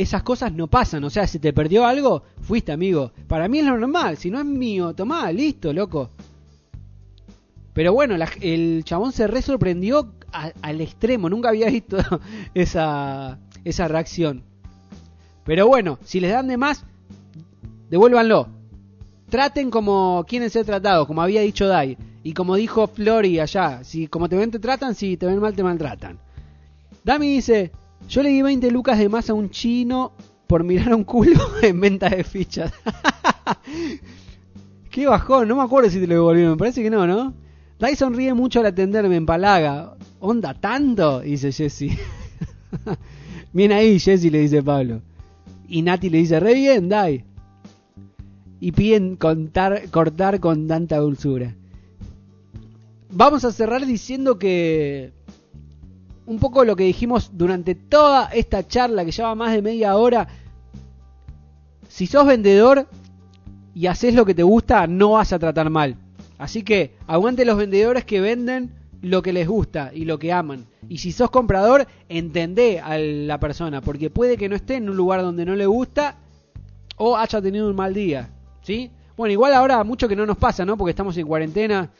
esas 0.00 0.22
cosas 0.22 0.52
no 0.52 0.66
pasan. 0.66 1.04
O 1.04 1.10
sea, 1.10 1.26
si 1.26 1.38
te 1.38 1.52
perdió 1.52 1.86
algo, 1.86 2.22
fuiste 2.40 2.72
amigo. 2.72 3.12
Para 3.26 3.48
mí 3.48 3.58
es 3.58 3.64
lo 3.64 3.76
normal. 3.76 4.16
Si 4.16 4.30
no 4.30 4.38
es 4.38 4.44
mío, 4.44 4.94
tomá, 4.94 5.30
listo, 5.32 5.72
loco. 5.72 6.10
Pero 7.72 7.92
bueno, 7.92 8.16
el 8.40 8.82
chabón 8.84 9.12
se 9.12 9.26
re 9.26 9.42
sorprendió 9.42 10.12
al 10.32 10.80
extremo. 10.80 11.28
Nunca 11.28 11.50
había 11.50 11.68
visto 11.68 11.98
esa, 12.54 13.38
esa 13.64 13.88
reacción. 13.88 14.42
Pero 15.44 15.66
bueno, 15.66 15.98
si 16.04 16.20
les 16.20 16.32
dan 16.32 16.48
de 16.48 16.56
más, 16.56 16.84
devuélvanlo. 17.90 18.48
Traten 19.28 19.70
como 19.70 20.24
quieren 20.28 20.50
ser 20.50 20.66
tratados, 20.66 21.06
como 21.06 21.22
había 21.22 21.40
dicho 21.40 21.68
Dai. 21.68 21.96
Y 22.22 22.34
como 22.34 22.56
dijo 22.56 22.86
Flori 22.88 23.38
allá, 23.40 23.82
si 23.84 24.08
como 24.08 24.28
te 24.28 24.36
ven 24.36 24.50
te 24.50 24.58
tratan, 24.58 24.94
si 24.94 25.16
te 25.16 25.26
ven 25.26 25.38
mal 25.38 25.54
te 25.54 25.62
maltratan. 25.62 26.18
Dami 27.04 27.28
dice, 27.28 27.70
yo 28.08 28.22
le 28.22 28.30
di 28.30 28.42
20 28.42 28.70
lucas 28.70 28.98
de 28.98 29.08
más 29.08 29.30
a 29.30 29.34
un 29.34 29.50
chino 29.50 30.12
por 30.46 30.64
mirar 30.64 30.94
un 30.94 31.04
culo 31.04 31.38
en 31.62 31.80
venta 31.80 32.08
de 32.08 32.24
fichas. 32.24 32.72
Qué 34.90 35.06
bajón, 35.06 35.46
no 35.46 35.56
me 35.56 35.62
acuerdo 35.62 35.88
si 35.88 36.00
te 36.00 36.06
lo 36.06 36.14
devolvieron, 36.14 36.52
me 36.52 36.58
parece 36.58 36.82
que 36.82 36.90
no, 36.90 37.06
¿no? 37.06 37.32
Dyson 37.78 38.14
ríe 38.14 38.34
mucho 38.34 38.60
al 38.60 38.66
atenderme 38.66 39.16
en 39.16 39.24
palaga. 39.24 39.94
¿Onda 40.18 40.52
tanto? 40.52 41.20
Dice 41.20 41.52
Jesse. 41.52 41.96
bien 43.52 43.72
ahí, 43.72 43.98
Jesse, 43.98 44.30
le 44.30 44.40
dice 44.40 44.62
Pablo. 44.62 45.00
Y 45.68 45.82
Nati 45.82 46.10
le 46.10 46.18
dice, 46.18 46.40
re 46.40 46.54
bien, 46.54 46.88
Dai. 46.88 47.24
Y 48.58 48.72
piden 48.72 49.16
cortar 49.16 50.40
con 50.40 50.66
tanta 50.66 50.98
dulzura. 50.98 51.54
Vamos 53.12 53.44
a 53.44 53.52
cerrar 53.52 53.86
diciendo 53.86 54.38
que 54.38 55.12
un 56.30 56.38
poco 56.38 56.64
lo 56.64 56.76
que 56.76 56.84
dijimos 56.84 57.32
durante 57.32 57.74
toda 57.74 58.26
esta 58.26 58.64
charla 58.64 59.04
que 59.04 59.10
lleva 59.10 59.34
más 59.34 59.52
de 59.52 59.62
media 59.62 59.96
hora. 59.96 60.28
Si 61.88 62.06
sos 62.06 62.24
vendedor 62.24 62.86
y 63.74 63.88
haces 63.88 64.14
lo 64.14 64.24
que 64.24 64.36
te 64.36 64.44
gusta, 64.44 64.86
no 64.86 65.10
vas 65.10 65.32
a 65.32 65.40
tratar 65.40 65.70
mal. 65.70 65.96
Así 66.38 66.62
que 66.62 66.94
aguante 67.08 67.44
los 67.44 67.56
vendedores 67.56 68.04
que 68.04 68.20
venden 68.20 68.70
lo 69.02 69.22
que 69.22 69.32
les 69.32 69.48
gusta 69.48 69.90
y 69.92 70.04
lo 70.04 70.20
que 70.20 70.32
aman. 70.32 70.66
Y 70.88 70.98
si 70.98 71.10
sos 71.10 71.30
comprador, 71.30 71.88
entendé 72.08 72.78
a 72.78 72.96
la 72.96 73.40
persona, 73.40 73.80
porque 73.80 74.08
puede 74.08 74.36
que 74.36 74.48
no 74.48 74.54
esté 74.54 74.76
en 74.76 74.88
un 74.88 74.96
lugar 74.96 75.22
donde 75.22 75.44
no 75.44 75.56
le 75.56 75.66
gusta 75.66 76.14
o 76.96 77.16
haya 77.16 77.42
tenido 77.42 77.68
un 77.68 77.74
mal 77.74 77.92
día. 77.92 78.30
¿Sí? 78.62 78.88
Bueno, 79.16 79.32
igual 79.32 79.52
ahora 79.52 79.82
mucho 79.82 80.06
que 80.06 80.14
no 80.14 80.26
nos 80.26 80.36
pasa, 80.36 80.64
¿no? 80.64 80.76
Porque 80.76 80.90
estamos 80.90 81.16
en 81.16 81.26
cuarentena. 81.26 81.90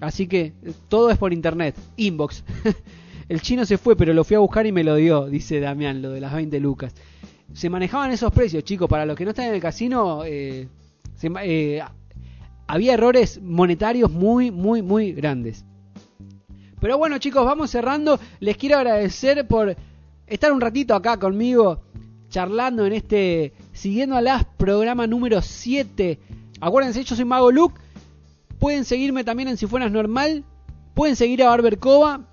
Así 0.00 0.28
que 0.28 0.52
todo 0.88 1.10
es 1.10 1.18
por 1.18 1.32
internet. 1.32 1.74
Inbox. 1.96 2.44
El 3.28 3.40
chino 3.40 3.64
se 3.64 3.78
fue, 3.78 3.96
pero 3.96 4.12
lo 4.12 4.24
fui 4.24 4.36
a 4.36 4.40
buscar 4.40 4.66
y 4.66 4.72
me 4.72 4.84
lo 4.84 4.96
dio, 4.96 5.26
dice 5.26 5.60
Damián, 5.60 6.02
lo 6.02 6.10
de 6.10 6.20
las 6.20 6.34
20 6.34 6.60
lucas. 6.60 6.94
se 7.52 7.70
manejaban 7.70 8.10
esos 8.10 8.32
precios, 8.32 8.64
chicos. 8.64 8.88
Para 8.88 9.06
los 9.06 9.16
que 9.16 9.24
no 9.24 9.30
están 9.30 9.46
en 9.46 9.54
el 9.54 9.60
casino, 9.60 10.24
eh, 10.24 10.68
eh, 11.42 11.82
había 12.66 12.94
errores 12.94 13.40
monetarios 13.40 14.10
muy, 14.10 14.50
muy, 14.50 14.82
muy 14.82 15.12
grandes. 15.12 15.64
Pero 16.80 16.98
bueno, 16.98 17.18
chicos, 17.18 17.44
vamos 17.46 17.70
cerrando. 17.70 18.18
Les 18.40 18.56
quiero 18.56 18.76
agradecer 18.76 19.46
por 19.46 19.74
estar 20.26 20.52
un 20.52 20.60
ratito 20.60 20.94
acá 20.94 21.18
conmigo, 21.18 21.80
charlando 22.28 22.84
en 22.86 22.92
este, 22.92 23.52
siguiendo 23.72 24.16
a 24.16 24.20
las 24.20 24.44
programa 24.44 25.06
número 25.06 25.40
7. 25.40 26.18
Acuérdense, 26.60 27.04
yo 27.04 27.16
soy 27.16 27.24
Mago 27.24 27.50
Luke. 27.50 27.80
Pueden 28.58 28.84
seguirme 28.84 29.24
también 29.24 29.48
en 29.48 29.56
Si 29.56 29.66
Fueras 29.66 29.90
Normal. 29.90 30.44
Pueden 30.94 31.16
seguir 31.16 31.42
a 31.42 31.48
Barbercova. 31.48 32.28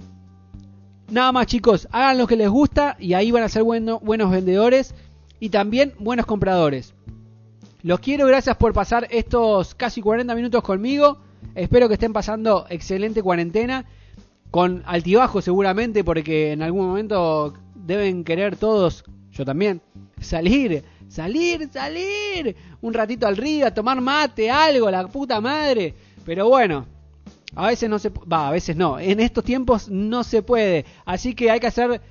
Nada 1.12 1.34
más 1.34 1.46
chicos, 1.48 1.90
hagan 1.92 2.18
lo 2.18 2.26
que 2.26 2.38
les 2.38 2.50
gusta 2.50 2.96
y 2.98 3.16
ahí 3.16 3.32
van 3.32 3.44
a 3.44 3.50
ser 3.50 3.64
buenos 3.64 4.32
vendedores 4.32 4.96
y 5.42 5.50
también 5.50 5.94
buenos 6.00 6.26
compradores. 6.26 6.94
Los 7.84 8.00
quiero, 8.00 8.26
gracias 8.28 8.56
por 8.56 8.72
pasar 8.72 9.10
estos 9.12 9.76
casi 9.76 10.02
40 10.02 10.34
minutos 10.36 10.64
conmigo. 10.64 11.18
Espero 11.54 11.90
que 11.90 11.96
estén 11.96 12.14
pasando 12.14 12.66
excelente 12.70 13.22
cuarentena, 13.22 13.84
con 14.52 14.84
altibajo 14.86 15.42
seguramente, 15.42 16.06
porque 16.06 16.54
en 16.54 16.62
algún 16.62 16.88
momento 16.88 17.56
deben 17.76 18.24
querer 18.24 18.56
todos, 18.56 19.04
yo 19.34 19.44
también, 19.44 19.82
salir, 20.22 20.82
salir, 21.10 21.68
salir, 21.74 22.56
un 22.80 22.94
ratito 22.94 23.28
al 23.28 23.36
río, 23.36 23.68
a 23.68 23.74
tomar 23.74 24.00
mate, 24.00 24.50
algo, 24.50 24.90
la 24.90 25.06
puta 25.08 25.42
madre. 25.42 25.94
Pero 26.24 26.48
bueno, 26.48 26.86
a 27.56 27.68
veces 27.68 27.90
no 27.90 28.00
se 28.00 28.10
va, 28.10 28.48
a 28.48 28.52
veces 28.52 28.76
no. 28.76 29.00
En 29.00 29.20
estos 29.20 29.44
tiempos 29.44 29.90
no 29.90 30.24
se 30.24 30.42
puede. 30.42 30.86
Así 31.06 31.36
que 31.36 31.52
hay 31.52 31.60
que 31.60 31.68
hacer 31.68 32.02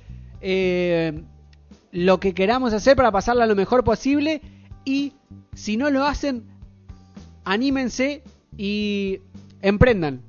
eh, 0.41 1.23
lo 1.91 2.19
que 2.19 2.33
queramos 2.33 2.73
hacer 2.73 2.95
para 2.95 3.11
pasarla 3.11 3.47
lo 3.47 3.55
mejor 3.55 3.83
posible. 3.83 4.41
Y 4.85 5.13
si 5.53 5.77
no 5.77 5.89
lo 5.89 6.05
hacen, 6.05 6.43
anímense 7.43 8.23
y 8.57 9.19
emprendan. 9.61 10.21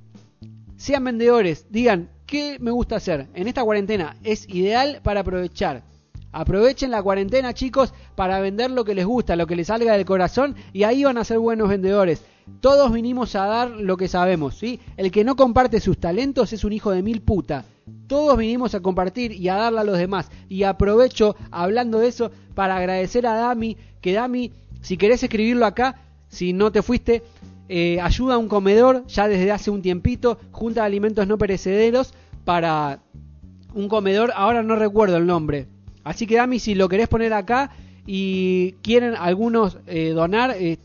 Sean 0.77 1.05
vendedores, 1.05 1.67
digan, 1.71 2.11
¿qué 2.27 2.57
me 2.59 2.71
gusta 2.71 2.97
hacer? 2.97 3.29
En 3.35 3.47
esta 3.47 3.63
cuarentena 3.63 4.17
es 4.25 4.49
ideal 4.49 5.01
para 5.03 5.21
aprovechar. 5.21 5.85
Aprovechen 6.33 6.91
la 6.91 7.03
cuarentena, 7.03 7.53
chicos, 7.53 7.93
para 8.17 8.41
vender 8.41 8.71
lo 8.71 8.85
que 8.85 8.95
les 8.95 9.05
gusta, 9.05 9.37
lo 9.37 9.47
que 9.47 9.55
les 9.55 9.67
salga 9.67 9.93
del 9.93 10.07
corazón 10.07 10.57
y 10.73 10.85
ahí 10.85 11.05
van 11.05 11.19
a 11.19 11.25
ser 11.25 11.39
buenos 11.39 11.69
vendedores. 11.69 12.25
Todos 12.61 12.93
vinimos 12.93 13.35
a 13.37 13.47
dar 13.47 13.71
lo 13.71 13.97
que 13.97 14.09
sabemos, 14.09 14.57
¿sí? 14.57 14.81
El 14.97 15.11
que 15.11 15.25
no 15.25 15.37
comparte 15.37 15.81
sus 15.81 15.99
talentos 15.99 16.53
es 16.53 16.65
un 16.65 16.73
hijo 16.73 16.91
de 16.91 17.03
mil 17.03 17.21
puta. 17.23 17.65
Todos 18.07 18.37
vinimos 18.39 18.75
a 18.75 18.81
compartir 18.81 19.33
y 19.33 19.49
a 19.49 19.57
darle 19.57 19.81
a 19.81 19.85
los 19.85 19.99
demás. 19.99 20.31
Y 20.49 20.63
aprovecho, 20.65 21.37
hablando 21.51 21.99
de 21.99 22.09
eso, 22.09 22.31
para 22.55 22.77
agradecer 22.77 23.27
a 23.27 23.35
Dami, 23.35 23.77
que 24.01 24.13
Dami, 24.13 24.53
si 24.81 24.97
querés 24.97 25.23
escribirlo 25.23 25.67
acá, 25.67 26.01
si 26.29 26.53
no 26.53 26.73
te 26.73 26.83
fuiste, 26.83 27.23
eh, 27.69 28.01
ayuda 28.01 28.35
a 28.35 28.39
un 28.39 28.49
comedor 28.49 29.07
ya 29.07 29.29
desde 29.29 29.51
hace 29.51 29.71
un 29.71 29.83
tiempito, 29.83 30.39
junta 30.51 30.85
alimentos 30.85 31.27
no 31.27 31.39
perecederos 31.39 32.13
para 32.45 33.01
un 33.75 33.89
comedor, 33.89 34.33
ahora 34.35 34.63
no 34.63 34.77
recuerdo 34.77 35.17
el 35.17 35.27
nombre. 35.27 35.67
Así 36.05 36.27
que 36.27 36.37
Dami, 36.37 36.59
si 36.59 36.75
lo 36.75 36.89
querés 36.89 37.09
poner 37.09 37.33
acá 37.33 37.71
y 38.07 38.73
quieren 38.83 39.15
algunos 39.17 39.79
eh, 39.87 40.11
donar, 40.11 40.57
eh, 40.59 40.79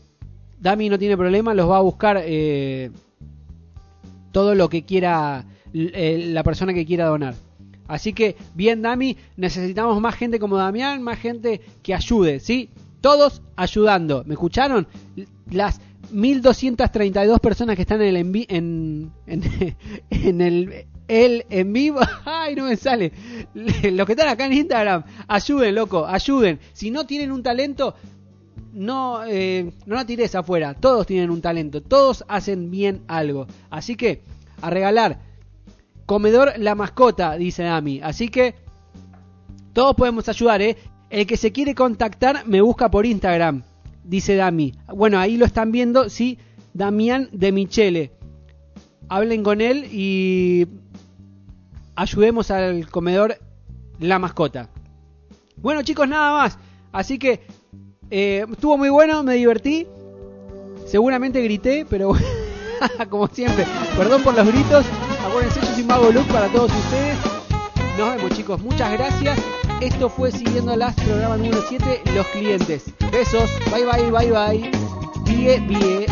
Dami 0.60 0.88
no 0.88 0.98
tiene 0.98 1.16
problema, 1.16 1.54
los 1.54 1.68
va 1.68 1.78
a 1.78 1.82
buscar 1.82 2.22
eh, 2.24 2.90
todo 4.32 4.54
lo 4.54 4.68
que 4.68 4.84
quiera 4.84 5.44
eh, 5.72 6.30
la 6.32 6.42
persona 6.42 6.74
que 6.74 6.86
quiera 6.86 7.06
donar. 7.06 7.34
Así 7.86 8.12
que, 8.12 8.36
bien, 8.54 8.82
Dami, 8.82 9.16
necesitamos 9.36 10.00
más 10.00 10.14
gente 10.14 10.38
como 10.38 10.56
Damián, 10.56 11.02
más 11.02 11.18
gente 11.18 11.60
que 11.82 11.94
ayude, 11.94 12.38
¿sí? 12.38 12.70
Todos 13.00 13.42
ayudando. 13.56 14.24
¿Me 14.26 14.34
escucharon? 14.34 14.86
Las 15.50 15.80
1232 16.10 17.40
personas 17.40 17.76
que 17.76 17.82
están 17.82 18.02
en 18.02 18.16
el 18.16 18.46
en, 18.48 19.12
en, 19.26 19.76
en 20.10 20.40
el 20.40 20.86
el 21.08 21.46
en 21.48 21.72
vivo. 21.72 22.00
Ay, 22.24 22.54
no 22.54 22.66
me 22.66 22.76
sale. 22.76 23.12
Los 23.54 24.06
que 24.06 24.12
están 24.12 24.28
acá 24.28 24.46
en 24.46 24.52
Instagram, 24.52 25.04
ayuden, 25.26 25.74
loco, 25.74 26.06
ayuden. 26.06 26.60
Si 26.72 26.90
no 26.90 27.06
tienen 27.06 27.32
un 27.32 27.42
talento, 27.42 27.94
no, 28.72 29.24
eh, 29.26 29.72
no 29.86 29.94
la 29.94 30.06
tires 30.06 30.34
afuera. 30.34 30.74
Todos 30.74 31.06
tienen 31.06 31.30
un 31.30 31.40
talento, 31.40 31.82
todos 31.82 32.24
hacen 32.28 32.70
bien 32.70 33.02
algo. 33.08 33.46
Así 33.70 33.96
que, 33.96 34.22
a 34.60 34.70
regalar. 34.70 35.20
Comedor 36.06 36.52
la 36.58 36.74
mascota, 36.74 37.36
dice 37.36 37.64
Dami. 37.64 38.00
Así 38.02 38.28
que, 38.28 38.54
todos 39.72 39.94
podemos 39.94 40.28
ayudar, 40.28 40.62
¿eh? 40.62 40.76
El 41.10 41.26
que 41.26 41.36
se 41.36 41.52
quiere 41.52 41.74
contactar 41.74 42.46
me 42.46 42.60
busca 42.60 42.90
por 42.90 43.06
Instagram, 43.06 43.62
dice 44.04 44.36
Dami. 44.36 44.74
Bueno, 44.94 45.18
ahí 45.18 45.36
lo 45.36 45.46
están 45.46 45.72
viendo, 45.72 46.08
sí, 46.08 46.38
Damián 46.74 47.28
de 47.32 47.52
Michele. 47.52 48.12
Hablen 49.08 49.42
con 49.42 49.60
él 49.60 49.88
y 49.90 50.66
ayudemos 51.96 52.50
al 52.50 52.88
comedor 52.88 53.38
la 53.98 54.18
mascota. 54.18 54.68
Bueno 55.56 55.82
chicos, 55.82 56.08
nada 56.08 56.32
más. 56.32 56.58
Así 56.92 57.18
que 57.18 57.40
eh, 58.10 58.44
estuvo 58.50 58.76
muy 58.78 58.88
bueno, 58.90 59.22
me 59.22 59.34
divertí. 59.34 59.86
Seguramente 60.86 61.42
grité, 61.42 61.86
pero 61.88 62.12
como 63.10 63.28
siempre, 63.28 63.66
perdón 63.96 64.22
por 64.22 64.34
los 64.34 64.46
gritos. 64.46 64.86
Acuérdense, 65.26 65.60
yo 65.60 65.66
soy 65.74 65.84
Mago 65.84 66.10
Luke 66.10 66.32
para 66.32 66.48
todos 66.48 66.72
ustedes. 66.72 67.16
Nos 67.98 68.14
vemos 68.14 68.30
chicos, 68.30 68.60
muchas 68.62 68.92
gracias. 68.92 69.38
Esto 69.80 70.08
fue 70.08 70.32
Siguiendo 70.32 70.74
las 70.76 70.94
programa 70.94 71.36
número 71.36 71.62
7, 71.68 72.02
Los 72.14 72.26
Clientes. 72.28 72.84
Besos, 73.12 73.50
bye 73.72 73.84
bye, 73.84 74.10
bye 74.10 74.30
bye. 74.30 74.70
Bie, 75.24 75.60
bie. 75.60 76.06